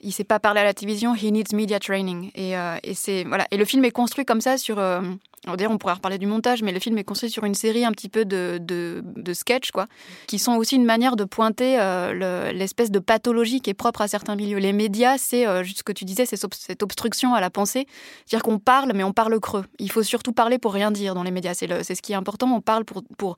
[0.00, 2.30] il sait pas parler à la télévision, he needs media training.
[2.34, 3.46] Et, euh, et c'est voilà.
[3.50, 4.78] Et le film est construit comme ça sur.
[4.78, 5.00] Euh,
[5.46, 7.92] D'ailleurs, on pourrait reparler du montage, mais le film est construit sur une série un
[7.92, 9.86] petit peu de, de, de sketchs, quoi,
[10.26, 14.08] qui sont aussi une manière de pointer euh, l'espèce de pathologie qui est propre à
[14.08, 14.58] certains milieux.
[14.58, 17.86] Les médias, c'est euh, juste ce que tu disais, c'est cette obstruction à la pensée,
[18.26, 19.64] c'est-à-dire qu'on parle, mais on parle creux.
[19.78, 21.54] Il faut surtout parler pour rien dire dans les médias.
[21.54, 22.52] C'est ce qui est important.
[22.52, 23.36] On parle pour, pour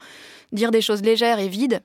[0.53, 1.83] dire des choses légères et vides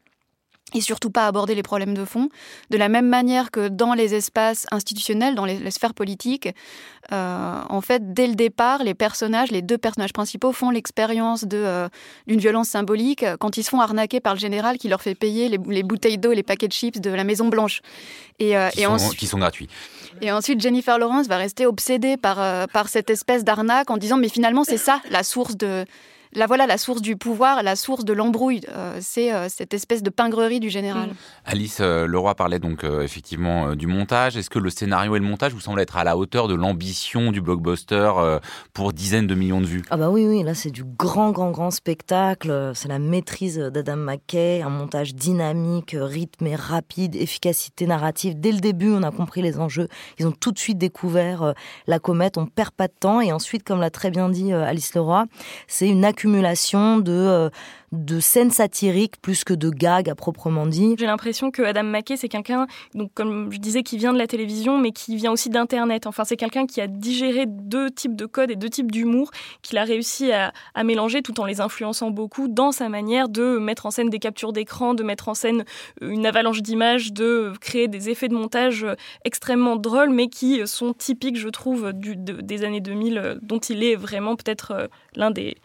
[0.73, 2.29] et surtout pas aborder les problèmes de fond.
[2.71, 6.49] De la même manière que dans les espaces institutionnels, dans les, sphères politiques,
[7.11, 11.87] euh, en fait, dès le départ, les personnages, les deux personnages principaux font l'expérience euh,
[12.25, 15.49] d'une violence symbolique quand ils se font arnaquer par le général qui leur fait payer
[15.49, 17.81] les, bouteilles d'eau et les paquets de chips de la Maison Blanche.
[18.39, 19.69] Et, euh, qui, sont, ensuite, qui sont gratuits.
[20.21, 24.29] Et ensuite, Jennifer Lawrence va rester obsédée par, par cette espèce d'arnaque en disant mais
[24.29, 25.85] finalement c'est ça la source de
[26.35, 28.61] la voilà la source du pouvoir, la source de l'embrouille.
[28.69, 31.09] Euh, c'est euh, cette espèce de pingrerie du général.
[31.09, 31.13] Mm.
[31.45, 34.37] Alice euh, Leroy parlait donc effectivement du montage.
[34.37, 37.31] Est-ce que le scénario et le montage vous semblent être à la hauteur de l'ambition
[37.31, 38.11] du blockbuster
[38.73, 39.83] pour dizaines de millions de vues?
[39.89, 42.71] Ah bah oui, oui, là c'est du grand, grand, grand spectacle.
[42.75, 48.39] C'est la maîtrise d'Adam McKay, un montage dynamique, rythmé, rapide, efficacité narrative.
[48.39, 49.87] Dès le début, on a compris les enjeux.
[50.19, 51.53] Ils ont tout de suite découvert
[51.87, 52.37] la comète.
[52.37, 53.21] On perd pas de temps.
[53.21, 55.25] Et ensuite, comme l'a très bien dit Alice Leroy,
[55.67, 57.49] c'est une accumulation accumulation de euh,
[57.95, 60.95] de scènes satiriques plus que de gags à proprement dit.
[60.97, 64.27] J'ai l'impression que Adam McKay, c'est quelqu'un, donc comme je disais, qui vient de la
[64.27, 66.07] télévision, mais qui vient aussi d'Internet.
[66.07, 69.77] Enfin, c'est quelqu'un qui a digéré deux types de codes et deux types d'humour, qu'il
[69.77, 70.51] a réussi à,
[70.83, 74.53] mélanger tout en les influençant beaucoup dans sa manière de mettre en scène des captures
[74.53, 75.65] d'écran, de mettre en scène
[76.03, 80.65] euh, une avalanche d'images, de créer des effets de montage euh, extrêmement drôles, mais qui
[80.67, 85.55] sont typiques, je trouve, des années 2000, euh, dont il est vraiment peut-être l'un des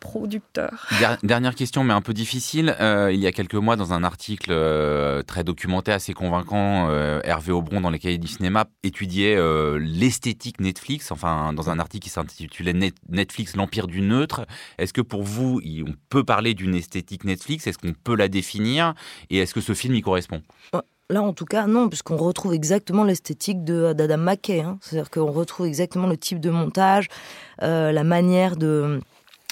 [0.00, 0.88] producteur.
[1.22, 2.74] Dernière question, mais un peu difficile.
[2.80, 7.20] Euh, il y a quelques mois, dans un article euh, très documenté, assez convaincant, euh,
[7.22, 9.38] Hervé Aubron, dans les cahiers du cinéma, étudiait
[9.78, 12.74] l'esthétique Netflix, enfin, dans un article qui s'intitulait
[13.08, 14.46] Netflix, l'empire du neutre.
[14.78, 17.66] Est-ce que pour vous, on peut parler d'une esthétique Netflix?
[17.66, 18.94] Est-ce qu'on peut la définir?
[19.28, 20.42] Et est-ce que ce film y correspond?
[21.10, 24.60] Là, en tout cas, non, puisqu'on retrouve exactement l'esthétique d'Adam McKay.
[24.60, 24.78] Hein.
[24.80, 27.08] C'est-à-dire qu'on retrouve exactement le type de montage,
[27.60, 29.00] la manière de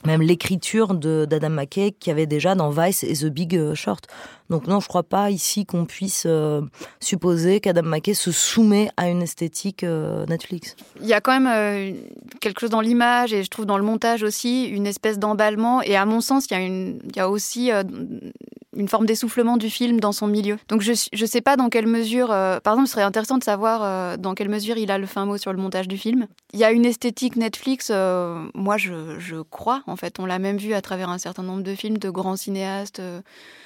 [0.04, 4.06] même l'écriture d'Adam McKay qui avait déjà dans Vice et The Big Short.
[4.50, 6.62] Donc non, je crois pas ici qu'on puisse euh,
[7.00, 10.74] supposer qu'Adam McKay se soumet à une esthétique euh, Netflix.
[11.00, 11.92] Il y a quand même euh,
[12.40, 15.96] quelque chose dans l'image et je trouve dans le montage aussi une espèce d'emballement et
[15.96, 20.56] à mon sens il y a, aussi une forme d'essoufflement du film dans son milieu.
[20.68, 24.16] Donc je ne sais pas dans quelle mesure, par exemple ce serait intéressant de savoir
[24.18, 26.26] dans quelle mesure il a le fin mot sur le montage du film.
[26.52, 30.72] Il y a une esthétique Netflix, moi je, crois en fait, on l'a même vu
[30.72, 33.02] à travers un certain nombre de films de grands cinéastes.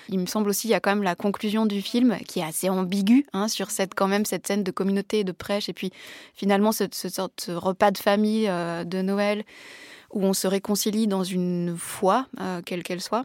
[0.08, 2.68] Il me semble aussi, y a quand même la conclusion du film qui est assez
[2.68, 5.68] ambiguë hein, sur cette, quand même, cette scène de communauté de prêche.
[5.68, 5.92] Et puis
[6.34, 9.44] finalement, ce, ce, ce repas de famille euh, de Noël
[10.12, 13.24] où on se réconcilie dans une foi, euh, quelle qu'elle soit.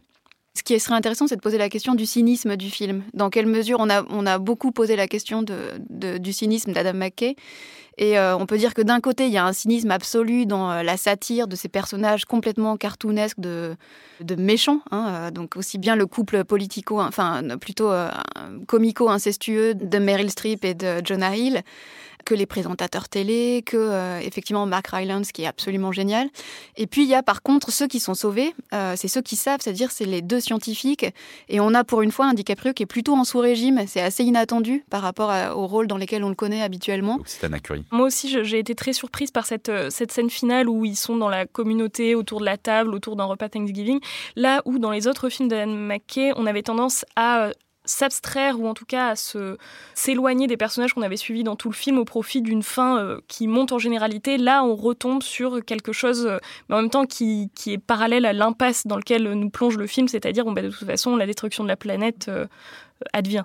[0.58, 3.04] Ce qui serait intéressant, c'est de poser la question du cynisme du film.
[3.14, 7.36] Dans quelle mesure on a, on a beaucoup posé la question du cynisme d'Adam McKay.
[7.96, 10.68] Et euh, on peut dire que d'un côté, il y a un cynisme absolu dans
[10.72, 13.76] euh, la satire de ces personnages complètement cartoonesques de,
[14.20, 14.80] de méchants.
[14.90, 17.92] Hein, euh, donc aussi bien le couple politico, enfin plutôt
[18.66, 21.62] comico-incestueux de Meryl Streep et de Jonah Hill
[22.24, 26.28] que les présentateurs télé, que euh, effectivement Mark Rylance qui est absolument génial.
[26.76, 29.36] Et puis il y a par contre ceux qui sont sauvés, euh, c'est ceux qui
[29.36, 31.06] savent, c'est-à-dire c'est les deux scientifiques.
[31.48, 33.84] Et on a pour une fois un DiCaprio qui est plutôt en sous-régime.
[33.86, 37.18] C'est assez inattendu par rapport au rôle dans lesquels on le connaît habituellement.
[37.24, 37.50] C'est un
[37.90, 41.16] Moi aussi, j'ai été très surprise par cette, euh, cette scène finale où ils sont
[41.16, 44.00] dans la communauté, autour de la table, autour d'un repas Thanksgiving.
[44.36, 47.50] Là où dans les autres films d'Anne McKay, on avait tendance à
[47.88, 49.56] s'abstraire ou en tout cas à se
[49.94, 53.20] s'éloigner des personnages qu'on avait suivis dans tout le film au profit d'une fin euh,
[53.28, 54.36] qui monte en généralité.
[54.36, 58.26] Là, on retombe sur quelque chose, euh, mais en même temps qui, qui est parallèle
[58.26, 61.26] à l'impasse dans lequel nous plonge le film, c'est-à-dire bon, bah, de toute façon la
[61.26, 62.46] destruction de la planète euh,
[63.12, 63.44] advient.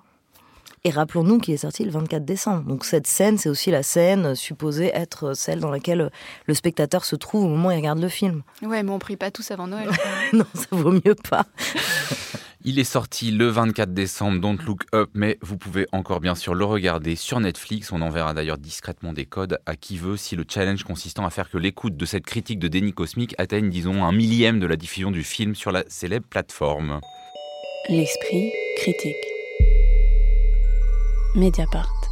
[0.86, 2.63] Et rappelons-nous qu'il est sorti le 24 décembre.
[2.63, 6.12] Donc cette scène, c'est aussi la scène supposée être celle dans laquelle
[6.45, 8.43] le spectateur se trouve au moment où il regarde le film.
[8.62, 9.89] Ouais, mais on prie pas tous avant Noël.
[10.34, 11.45] non, ça vaut mieux pas.
[12.65, 16.54] Il est sorti le 24 décembre, Don't Look Up, mais vous pouvez encore bien sûr
[16.54, 17.91] le regarder sur Netflix.
[17.91, 21.49] On enverra d'ailleurs discrètement des codes à qui veut si le challenge consistant à faire
[21.49, 25.12] que l'écoute de cette critique de déni cosmique atteigne, disons, un millième de la diffusion
[25.12, 27.02] du film sur la célèbre plateforme.
[27.89, 29.17] L'esprit critique.
[31.36, 32.02] Mediapart.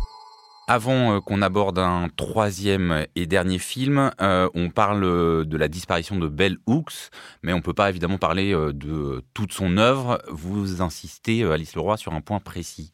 [0.73, 5.01] Avant euh, qu'on aborde un troisième et dernier film, euh, on parle
[5.45, 7.09] de la disparition de Bell Hooks,
[7.43, 10.21] mais on ne peut pas évidemment parler euh, de toute son œuvre.
[10.29, 12.93] Vous insistez, Alice Leroy, sur un point précis.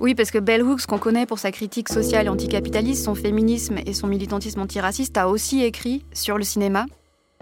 [0.00, 3.78] Oui, parce que Bell Hooks, qu'on connaît pour sa critique sociale et anticapitaliste, son féminisme
[3.86, 6.84] et son militantisme antiraciste, a aussi écrit sur le cinéma,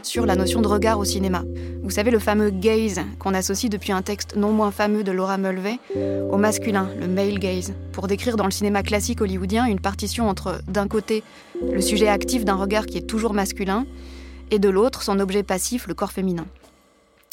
[0.06, 1.42] sur la notion de regard au cinéma.
[1.82, 5.36] Vous savez, le fameux gaze qu'on associe depuis un texte non moins fameux de Laura
[5.36, 5.78] Mulvey
[6.30, 10.60] au masculin, le male gaze, pour décrire dans le cinéma classique hollywoodien une partition entre,
[10.68, 11.22] d'un côté,
[11.60, 13.86] le sujet actif d'un regard qui est toujours masculin,
[14.50, 16.46] et de l'autre, son objet passif, le corps féminin.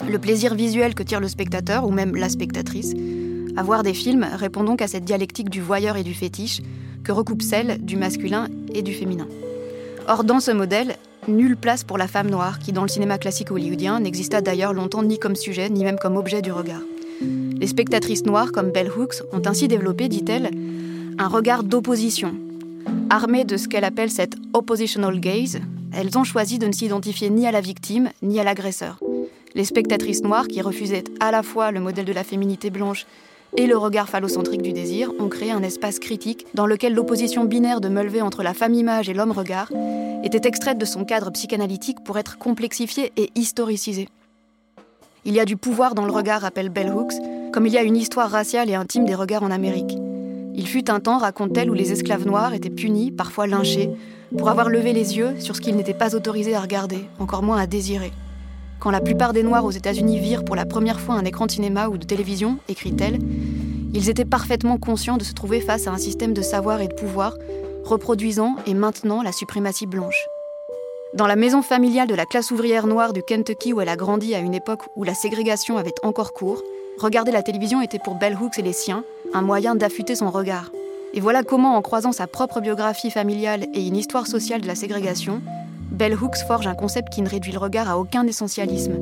[0.09, 2.93] Le plaisir visuel que tire le spectateur, ou même la spectatrice,
[3.55, 6.61] à voir des films répond donc à cette dialectique du voyeur et du fétiche
[7.03, 9.27] que recoupe celle du masculin et du féminin.
[10.07, 10.95] Or, dans ce modèle,
[11.27, 15.03] nulle place pour la femme noire, qui dans le cinéma classique hollywoodien n'exista d'ailleurs longtemps
[15.03, 16.81] ni comme sujet ni même comme objet du regard.
[17.21, 20.51] Les spectatrices noires, comme Bell Hooks, ont ainsi développé, dit-elle,
[21.17, 22.35] un regard d'opposition.
[23.09, 25.59] Armées de ce qu'elle appelle cette oppositional gaze,
[25.93, 28.99] elles ont choisi de ne s'identifier ni à la victime ni à l'agresseur.
[29.55, 33.05] Les spectatrices noires, qui refusaient à la fois le modèle de la féminité blanche
[33.57, 37.81] et le regard phallocentrique du désir, ont créé un espace critique dans lequel l'opposition binaire
[37.81, 39.71] de Mulvey entre la femme image et l'homme regard
[40.23, 44.09] était extraite de son cadre psychanalytique pour être complexifiée et historicisée.
[45.25, 47.13] Il y a du pouvoir dans le regard, rappelle Bell Hooks,
[47.53, 49.97] comme il y a une histoire raciale et intime des regards en Amérique.
[50.55, 53.89] Il fut un temps, raconte-t-elle, où les esclaves noirs étaient punis, parfois lynchés,
[54.37, 57.57] pour avoir levé les yeux sur ce qu'ils n'étaient pas autorisés à regarder, encore moins
[57.57, 58.11] à désirer.
[58.83, 61.51] Quand la plupart des Noirs aux États-Unis virent pour la première fois un écran de
[61.51, 63.17] cinéma ou de télévision, écrit-elle,
[63.93, 66.93] ils étaient parfaitement conscients de se trouver face à un système de savoir et de
[66.93, 67.37] pouvoir
[67.85, 70.27] reproduisant et maintenant la suprématie blanche.
[71.13, 74.35] Dans la maison familiale de la classe ouvrière noire du Kentucky où elle a grandi
[74.35, 76.61] à une époque où la ségrégation avait encore cours,
[76.99, 80.73] regarder la télévision était pour Bell Hooks et les siens un moyen d'affûter son regard.
[81.13, 84.75] Et voilà comment, en croisant sa propre biographie familiale et une histoire sociale de la
[84.75, 85.41] ségrégation,
[85.93, 88.95] Bell Hooks forge un concept qui ne réduit le regard à aucun essentialisme.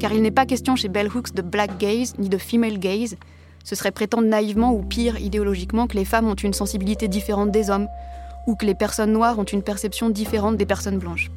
[0.00, 3.14] Car il n'est pas question chez Bell Hooks de black gaze ni de female gaze.
[3.62, 7.70] Ce serait prétendre naïvement ou pire idéologiquement que les femmes ont une sensibilité différente des
[7.70, 7.86] hommes,
[8.48, 11.30] ou que les personnes noires ont une perception différente des personnes blanches.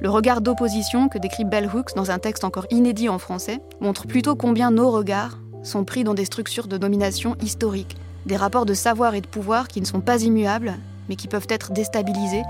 [0.00, 4.08] Le regard d'opposition que décrit Bell Hooks dans un texte encore inédit en français montre
[4.08, 8.74] plutôt combien nos regards sont pris dans des structures de domination historiques, des rapports de
[8.74, 10.74] savoir et de pouvoir qui ne sont pas immuables,
[11.08, 12.42] mais qui peuvent être déstabilisés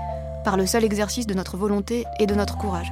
[0.47, 2.89] par le seul exercice de notre volonté et de notre courage.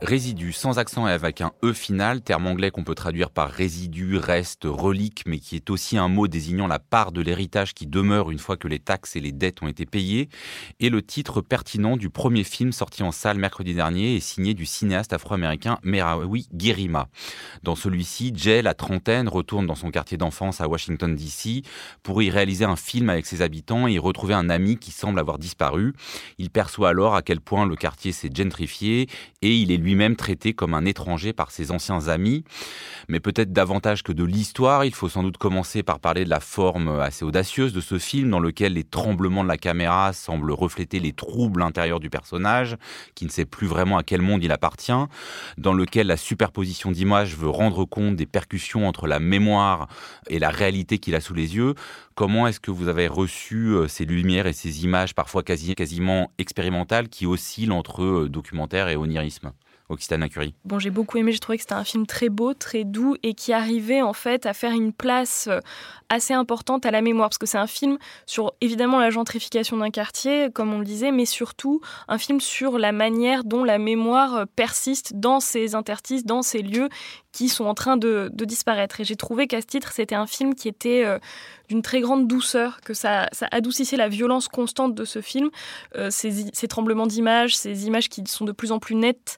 [0.00, 4.16] Résidu sans accent et avec un E final, terme anglais qu'on peut traduire par résidu,
[4.16, 8.30] reste, relique, mais qui est aussi un mot désignant la part de l'héritage qui demeure
[8.30, 10.28] une fois que les taxes et les dettes ont été payées,
[10.78, 14.66] est le titre pertinent du premier film sorti en salle mercredi dernier et signé du
[14.66, 17.08] cinéaste afro-américain Merawi Girima.
[17.64, 21.64] Dans celui-ci, Jay, la trentaine, retourne dans son quartier d'enfance à Washington DC
[22.04, 25.18] pour y réaliser un film avec ses habitants et y retrouver un ami qui semble
[25.18, 25.92] avoir disparu.
[26.38, 29.08] Il perçoit alors à quel point le quartier s'est gentrifié
[29.42, 32.44] et il est lui lui-même traité comme un étranger par ses anciens amis.
[33.08, 36.40] Mais peut-être davantage que de l'histoire, il faut sans doute commencer par parler de la
[36.40, 41.00] forme assez audacieuse de ce film dans lequel les tremblements de la caméra semblent refléter
[41.00, 42.76] les troubles intérieurs du personnage,
[43.14, 44.92] qui ne sait plus vraiment à quel monde il appartient,
[45.56, 49.88] dans lequel la superposition d'images veut rendre compte des percussions entre la mémoire
[50.28, 51.74] et la réalité qu'il a sous les yeux.
[52.14, 56.32] Comment est-ce que vous avez reçu euh, ces lumières et ces images parfois quasi, quasiment
[56.38, 59.52] expérimentales qui oscillent entre euh, documentaire et onirisme?
[59.88, 62.84] Occitane Curie Bon, j'ai beaucoup aimé, j'ai trouvé que c'était un film très beau, très
[62.84, 65.60] doux et qui arrivait en fait à faire une place euh,
[66.08, 67.28] assez importante à la mémoire.
[67.28, 71.12] Parce que c'est un film sur évidemment la gentrification d'un quartier, comme on le disait,
[71.12, 76.24] mais surtout un film sur la manière dont la mémoire euh, persiste dans ces interstices,
[76.24, 76.88] dans ces lieux
[77.38, 79.00] qui sont en train de, disparaître.
[79.00, 81.18] Et j'ai trouvé qu'à ce titre, c'était un film qui était euh,
[81.68, 85.50] d'une très grande douceur, que ça, adoucissait la violence constante de ce film,
[86.10, 89.36] ces, ces tremblements d'images, ces images qui sont de plus en plus nettes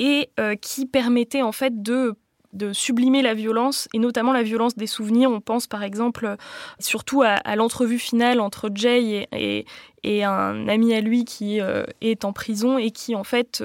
[0.00, 2.14] et euh, qui permettait en fait de
[2.52, 5.30] de sublimer la violence et notamment la violence des souvenirs.
[5.30, 6.36] On pense par exemple euh,
[6.78, 9.66] surtout à, l'entrevue finale entre Jay et,
[10.02, 13.62] et, un ami à lui qui euh, est en prison et qui en fait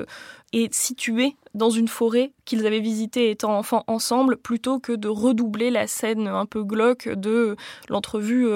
[0.53, 5.71] est situé dans une forêt qu'ils avaient visitée étant enfants ensemble plutôt que de redoubler
[5.71, 7.55] la scène un peu glauque de
[7.89, 8.47] l'entrevue.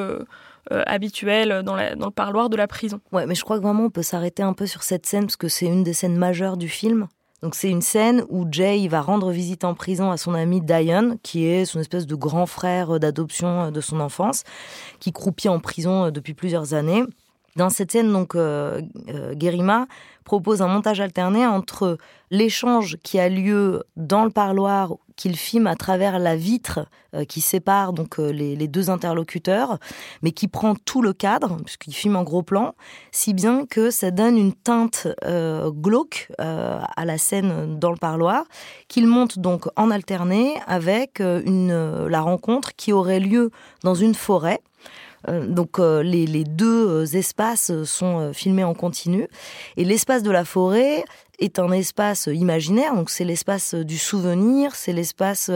[0.86, 3.00] habituelle dans, dans, le parloir de la prison.
[3.12, 5.36] Ouais, mais je crois que vraiment on peut s'arrêter un peu sur cette scène parce
[5.36, 7.08] que c'est une des scènes majeures du film.
[7.42, 11.18] Donc c'est une scène où Jay va rendre visite en prison à son ami Diane,
[11.24, 14.44] qui est son espèce de grand frère d'adoption de son enfance,
[15.00, 17.04] qui croupit en prison depuis plusieurs années.
[17.56, 19.88] Dans cette scène, donc, euh, euh, Guérima
[20.30, 21.98] propose un montage alterné entre
[22.30, 27.42] l'échange qui a lieu dans le parloir qu'il filme à travers la vitre euh, qui
[27.42, 29.80] sépare donc les, deux interlocuteurs,
[30.22, 32.76] mais qui prend tout le cadre puisqu'il filme en gros plan,
[33.12, 35.08] si bien que ça donne une teinte
[35.70, 38.44] glauque à la scène dans le parloir,
[38.88, 43.50] qu'il monte donc en alterné avec la rencontre qui aurait lieu
[43.84, 44.69] dans une forêt euh,
[45.28, 49.28] donc euh, les, deux euh, espaces sont filmés en continu.
[49.78, 51.04] Et l'espace de la forêt
[51.40, 55.50] est un espace imaginaire, donc c'est l'espace du souvenir, c'est l'espace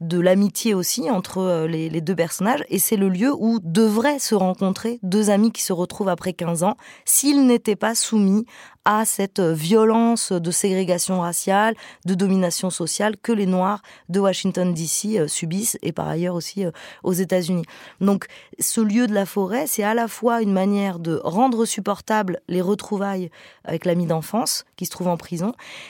[0.00, 4.34] de l'amitié aussi entre les, les, deux personnages, et c'est le lieu où devraient se
[4.34, 8.46] rencontrer deux amis qui se retrouvent après 15 ans s'ils n'étaient pas soumis
[8.86, 11.74] à cette violence de ségrégation raciale,
[12.06, 16.64] de domination sociale que les Noirs de Washington DC euh, subissent et par ailleurs aussi
[16.64, 16.70] euh,
[17.02, 17.64] aux États-Unis.
[18.00, 18.26] Donc
[18.60, 22.60] ce lieu de la forêt, c'est à la fois une manière de rendre supportable les
[22.60, 23.30] retrouvailles
[23.64, 25.16] avec l'ami d'enfance qui se trouve en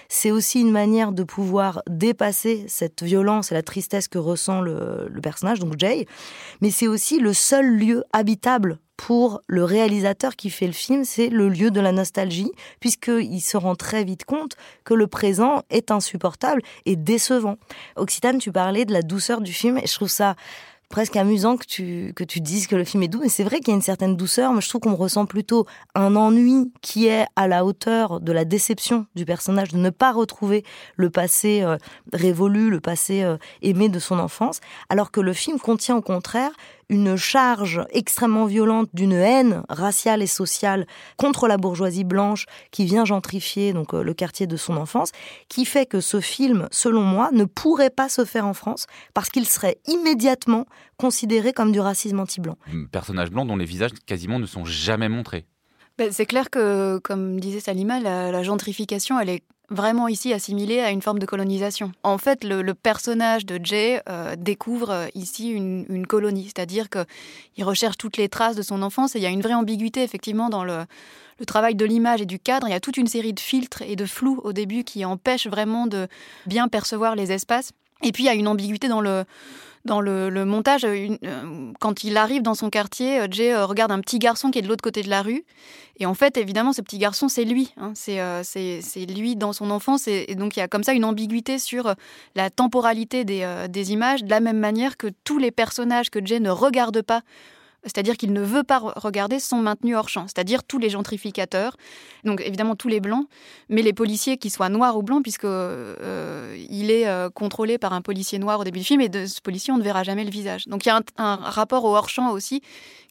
[0.08, 5.08] c'est aussi une manière de pouvoir dépasser cette violence et la tristesse que ressent le,
[5.10, 6.06] le personnage, donc Jay,
[6.60, 11.28] mais c'est aussi le seul lieu habitable pour le réalisateur qui fait le film, c'est
[11.28, 15.90] le lieu de la nostalgie, puisqu'il se rend très vite compte que le présent est
[15.90, 17.56] insupportable et décevant.
[17.96, 20.34] Occitane, tu parlais de la douceur du film, et je trouve ça
[20.88, 23.20] presque amusant que tu, dises que le film est doux.
[23.20, 25.66] Mais c'est vrai qu'il y a une certaine douceur, mais je trouve qu'on ressent plutôt
[25.94, 30.12] un ennui qui est à la hauteur de la déception du personnage de ne pas
[30.12, 30.64] retrouver
[30.96, 31.76] le passé euh,
[32.12, 36.52] révolu, le passé euh, aimé de son enfance, alors que le film contient au contraire
[36.88, 43.04] une charge extrêmement violente d'une haine raciale et sociale contre la bourgeoisie blanche qui vient
[43.04, 45.12] gentrifier donc euh, le quartier de son enfance,
[45.48, 49.28] qui fait que ce film, selon moi, ne pourrait pas se faire en France parce
[49.28, 50.66] qu'il serait immédiatement
[50.96, 52.56] considéré comme du racisme anti-blanc.
[52.92, 55.46] Personnage blanc dont les visages quasiment ne sont jamais montrés.
[55.98, 60.90] Ben, c'est clair que, comme disait Salima, la, gentrification, elle est vraiment ici assimilée à
[60.90, 61.92] une forme de colonisation.
[62.02, 67.96] En fait, le, personnage de Jay euh, découvre euh, ici une, colonie, c'est-à-dire qu'il recherche
[67.96, 70.64] toutes les traces de son enfance et il y a une vraie ambiguïté effectivement dans
[70.64, 70.84] le,
[71.38, 72.68] le travail de l'image et du cadre.
[72.68, 75.48] Il y a toute une série de filtres et de flous au début qui empêchent
[75.48, 76.08] vraiment de
[76.46, 77.72] bien percevoir les espaces.
[78.02, 79.24] Et puis il y a une ambiguïté dans le,
[79.86, 81.16] dans le, montage, euh,
[81.80, 84.62] quand il arrive dans son quartier, euh, Jay euh, regarde un petit garçon qui est
[84.62, 85.44] de l'autre côté de la rue.
[85.98, 87.72] Et en fait, évidemment, ce petit garçon, c'est lui.
[87.78, 87.92] Hein.
[87.94, 90.08] c'est lui dans son enfance.
[90.08, 91.94] Et, donc, il y a comme ça une ambiguïté sur
[92.34, 96.38] la temporalité des, des images, de la même manière que tous les personnages que Jay
[96.38, 97.22] ne regarde pas
[97.86, 101.76] c'est-à-dire qu'il ne veut pas regarder, sont maintenus hors champ, c'est-à-dire tous les gentrificateurs,
[102.24, 103.26] donc évidemment tous les blancs,
[103.68, 107.92] mais les policiers qui soient noirs ou blancs, puisque euh, il est euh, contrôlé par
[107.92, 110.24] un policier noir au début du film, et de ce policier on ne verra jamais
[110.24, 110.66] le visage.
[110.66, 112.60] Donc il y a un, rapport au hors champ aussi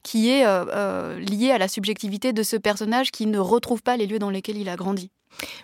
[0.03, 4.05] qui est euh, lié à la subjectivité de ce personnage qui ne retrouve pas les
[4.05, 5.09] lieux dans lesquels il a grandi.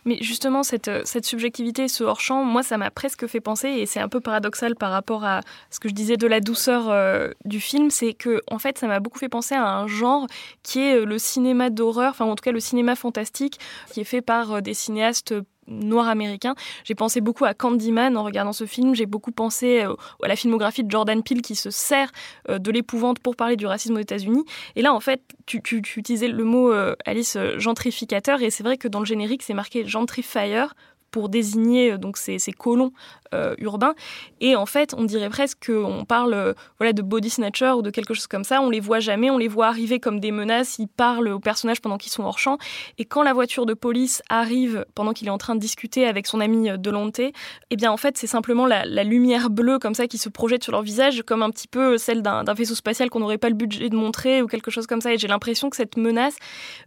[0.06, 3.86] Mais justement, cette, euh, cette subjectivité, ce hors-champ, moi, ça m'a presque fait penser, et
[3.86, 7.30] c'est un peu paradoxal par rapport à ce que je disais de la douceur euh,
[7.46, 10.28] du film, c'est que, en fait, ça m'a beaucoup fait penser à un genre
[10.64, 13.60] qui est euh, le cinéma d'horreur, enfin, en tout cas, le cinéma fantastique,
[13.92, 15.34] qui est fait par des cinéastes
[15.72, 16.56] noir américain.
[16.84, 18.96] J'ai pensé beaucoup à Candyman en regardant ce film.
[18.96, 19.94] J'ai beaucoup pensé euh,
[20.24, 22.12] à la filmographie de Jordan Peele qui se sert
[22.50, 24.46] euh, de l'épouvante pour parler du racisme aux États-Unis.
[24.76, 28.42] Et là, en fait, tu, utilisais le mot, euh, Alice, gentrificateur.
[28.42, 30.66] Et c'est vrai que dans le générique, c'est marqué gentrifier
[31.10, 32.94] pour désigner donc ces, ces colons
[33.34, 33.96] euh, urbain.
[34.40, 37.90] Et en fait, on dirait presque qu'on parle euh, voilà, de body snatcher ou de
[37.90, 38.62] quelque chose comme ça.
[38.62, 40.80] On les voit jamais, on les voit arriver comme des menaces.
[40.80, 42.58] Ils parlent aux personnages pendant qu'ils sont hors champ.
[42.98, 46.28] Et quand la voiture de police arrive pendant qu'il est en train de discuter avec
[46.28, 50.08] son ami euh, Delonte, eh bien en fait, c'est simplement la, lumière bleue comme ça
[50.08, 53.20] qui se projette sur leur visage, comme un petit peu celle d'un vaisseau spatial qu'on
[53.20, 55.14] n'aurait pas le budget de montrer ou quelque chose comme ça.
[55.14, 56.36] Et j'ai l'impression que cette menace,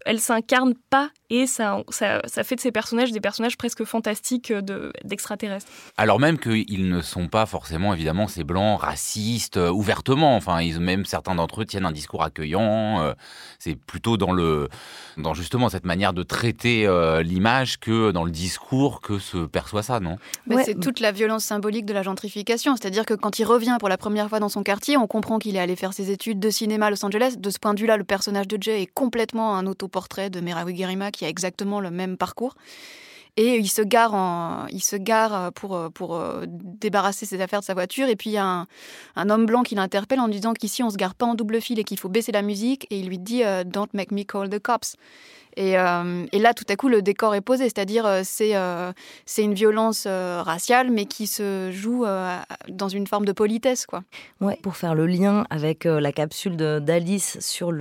[0.05, 4.53] elle s'incarne pas et ça, ça, ça, fait de ces personnages des personnages presque fantastiques
[5.05, 5.67] d'extraterrestres.
[5.97, 10.37] Alors même qu'ils ne sont pas forcément, évidemment, ces blancs racistes euh, ouvertement.
[10.37, 13.01] Enfin, ils, même certains d'entre eux tiennent un discours accueillant.
[13.01, 13.14] Euh,
[13.59, 14.68] c'est plutôt dans le,
[15.16, 19.82] dans justement cette manière de traiter euh, l'image que dans le discours que se perçoit
[19.82, 20.18] ça, non?
[20.64, 22.76] C'est toute la violence symbolique de la gentrification.
[22.76, 25.57] C'est-à-dire que quand il revient pour la première fois dans son quartier, on comprend qu'il
[25.57, 27.37] est allé faire ses études de cinéma à Los Angeles.
[27.39, 30.76] De ce point de vue-là, le personnage de Jay est complètement un autoportrait de Merawi
[30.76, 32.55] Gerima qui a exactement le même parcours.
[33.37, 37.74] Et il se gare, il se gare pour, pour euh, débarrasser ses affaires de sa
[37.74, 38.09] voiture.
[38.09, 38.66] Et puis il y a un,
[39.16, 41.80] un homme blanc qui l'interpelle en disant qu'ici on se gare pas en double fil
[41.80, 42.87] et qu'il faut baisser la musique.
[42.91, 44.97] Et il lui dit euh, Don't make me call the cops.
[45.57, 48.55] Et, et, là, tout à coup, le décor est posé, c'est-à-dire c'est
[49.27, 52.05] c'est une violence raciale, mais qui se joue
[52.69, 54.03] dans une forme de politesse, quoi.
[54.63, 57.73] Pour faire le lien avec la capsule d'Alice sur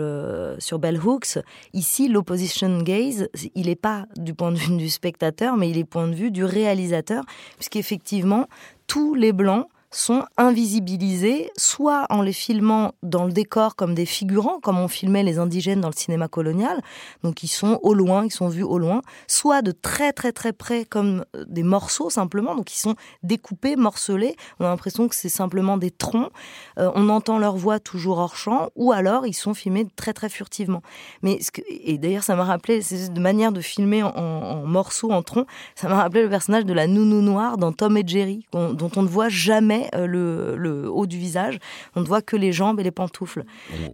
[0.60, 1.40] sur Bell Hooks,
[1.74, 5.84] ici l'opposition gaze, il n'est pas du point de vue du spectateur, mais il est
[5.84, 7.24] point de vue du réalisateur,
[7.56, 8.48] puisqu'effectivement
[8.88, 14.60] tous les blancs sont invisibilisés, soit en les filmant dans le décor comme des figurants,
[14.60, 16.82] comme on filmait les indigènes dans le cinéma colonial,
[17.24, 20.54] donc ils sont au loin, ils sont vus au loin, soit de très très très
[20.54, 25.16] près comme euh, des morceaux simplement, donc ils sont découpés, morcelés, on a l'impression que
[25.16, 26.32] c'est simplement des troncs,
[26.80, 30.30] euh, on entend leur voix toujours hors champ, ou alors ils sont filmés très très
[30.30, 30.82] furtivement.
[31.22, 35.48] Mais et d'ailleurs ça m'a rappelé, c'est de manière de filmer en, morceaux, en troncs,
[35.76, 39.04] ça m'a rappelé le personnage de la nounou noire dans Tom et Jerry, dont on
[39.04, 41.60] ne voit jamais euh, le, haut du visage.
[41.96, 43.44] On ne voit que les jambes et les pantoufles.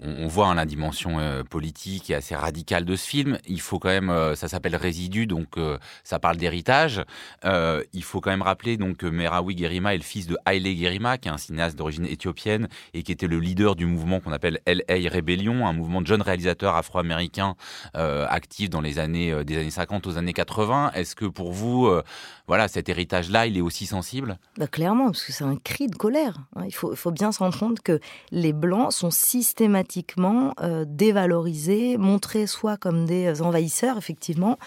[0.04, 3.38] On, voit hein, la dimension euh, politique et assez radicale de ce film.
[3.48, 5.48] Il faut quand même, euh, ça s'appelle Résidu, donc
[6.04, 7.04] ça parle d'héritage.
[7.44, 11.18] il faut quand même rappeler donc que Merawi Gerima est le fils de Haile Gerima,
[11.18, 14.60] qui est un cinéaste d'origine éthiopienne et qui était le leader du mouvement qu'on appelle
[14.66, 17.56] LA Rebellion, un mouvement de jeunes réalisateurs afro-américains
[17.94, 20.92] actifs dans les années des années 50 aux années 80.
[20.94, 21.92] Est-ce que pour vous,
[22.48, 24.38] voilà, cet héritage-là, il est aussi sensible?
[24.58, 25.58] Bah, Clairement, parce que c'est un
[25.88, 26.38] de colère.
[26.56, 26.64] Hein.
[26.66, 28.00] Il faut, faut, bien se rendre compte que
[28.32, 34.58] les Blancs sont systématiquement euh, dévalorisés, montrés soit comme des envahisseurs, effectivement,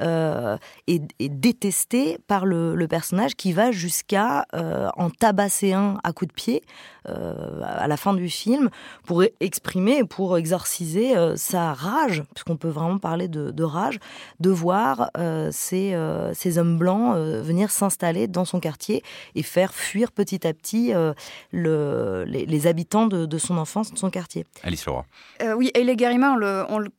[0.00, 0.56] euh,
[0.86, 6.34] et, détestés par le, personnage qui va jusqu'à euh, en tabasser un à coups de
[6.34, 6.62] pied
[7.04, 8.70] à la fin du film
[9.06, 13.98] pour exprimer, pour exorciser sa rage, puisqu'on peut vraiment parler de, rage,
[14.40, 15.10] de voir
[15.50, 15.96] ces,
[16.34, 19.02] ces hommes blancs venir s'installer dans son quartier
[19.34, 21.12] et faire fuir petit à petit euh,
[21.52, 24.46] le, les, habitants de, son enfance, de son quartier.
[24.62, 25.04] Alice Leroy.
[25.42, 26.36] Euh, oui, Eile Garima,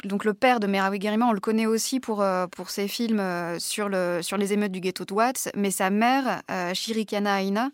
[0.03, 3.21] donc le père de Merawi Garima, on le connaît aussi pour, euh, pour ses films
[3.59, 6.41] sur, le, sur les émeutes du ghetto de Watts, mais sa mère,
[6.73, 7.69] Shirikana Aina,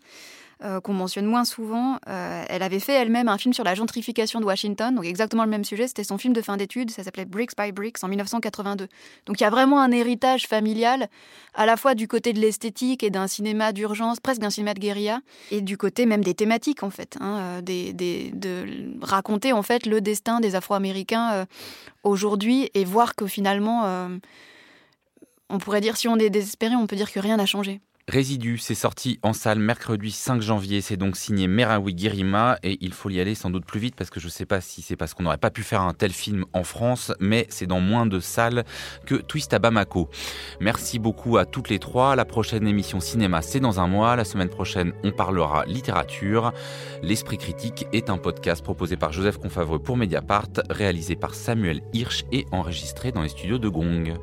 [0.62, 1.98] euh, qu'on mentionne moins souvent.
[2.06, 5.48] Euh, elle avait fait elle-même un film sur la gentrification de Washington, donc exactement le
[5.48, 5.88] même sujet.
[5.88, 8.86] C'était son film de fin d'études, ça s'appelait Bricks by Bricks en 1982.
[9.24, 11.08] Donc il y a vraiment un héritage familial,
[11.54, 14.80] à la fois du côté de l'esthétique et d'un cinéma d'urgence, presque d'un cinéma de
[14.80, 19.86] guérilla, et du côté même des thématiques en fait, hein, euh, de raconter en fait
[19.86, 21.46] le destin des Afro-Américains
[22.02, 24.10] aujourd'hui et voir que finalement,
[25.48, 27.80] on pourrait dire si on est désespéré, on peut dire que rien n'a changé.
[28.10, 30.80] Résidu, c'est sorti en salle mercredi 5 janvier.
[30.80, 34.10] C'est donc signé Merawi Girima et il faut y aller sans doute plus vite parce
[34.10, 36.10] que je ne sais pas si c'est parce qu'on n'aurait pas pu faire un tel
[36.10, 38.64] film en France, mais c'est dans moins de salles
[39.06, 40.08] que Twist à Bamako.
[40.58, 42.16] Merci beaucoup à toutes les trois.
[42.16, 44.16] La prochaine émission cinéma, c'est dans un mois.
[44.16, 46.52] La semaine prochaine, on parlera littérature.
[47.04, 52.24] L'Esprit critique est un podcast proposé par Joseph Confavreux pour Mediapart, réalisé par Samuel Hirsch
[52.32, 54.18] et enregistré dans les studios de Gong.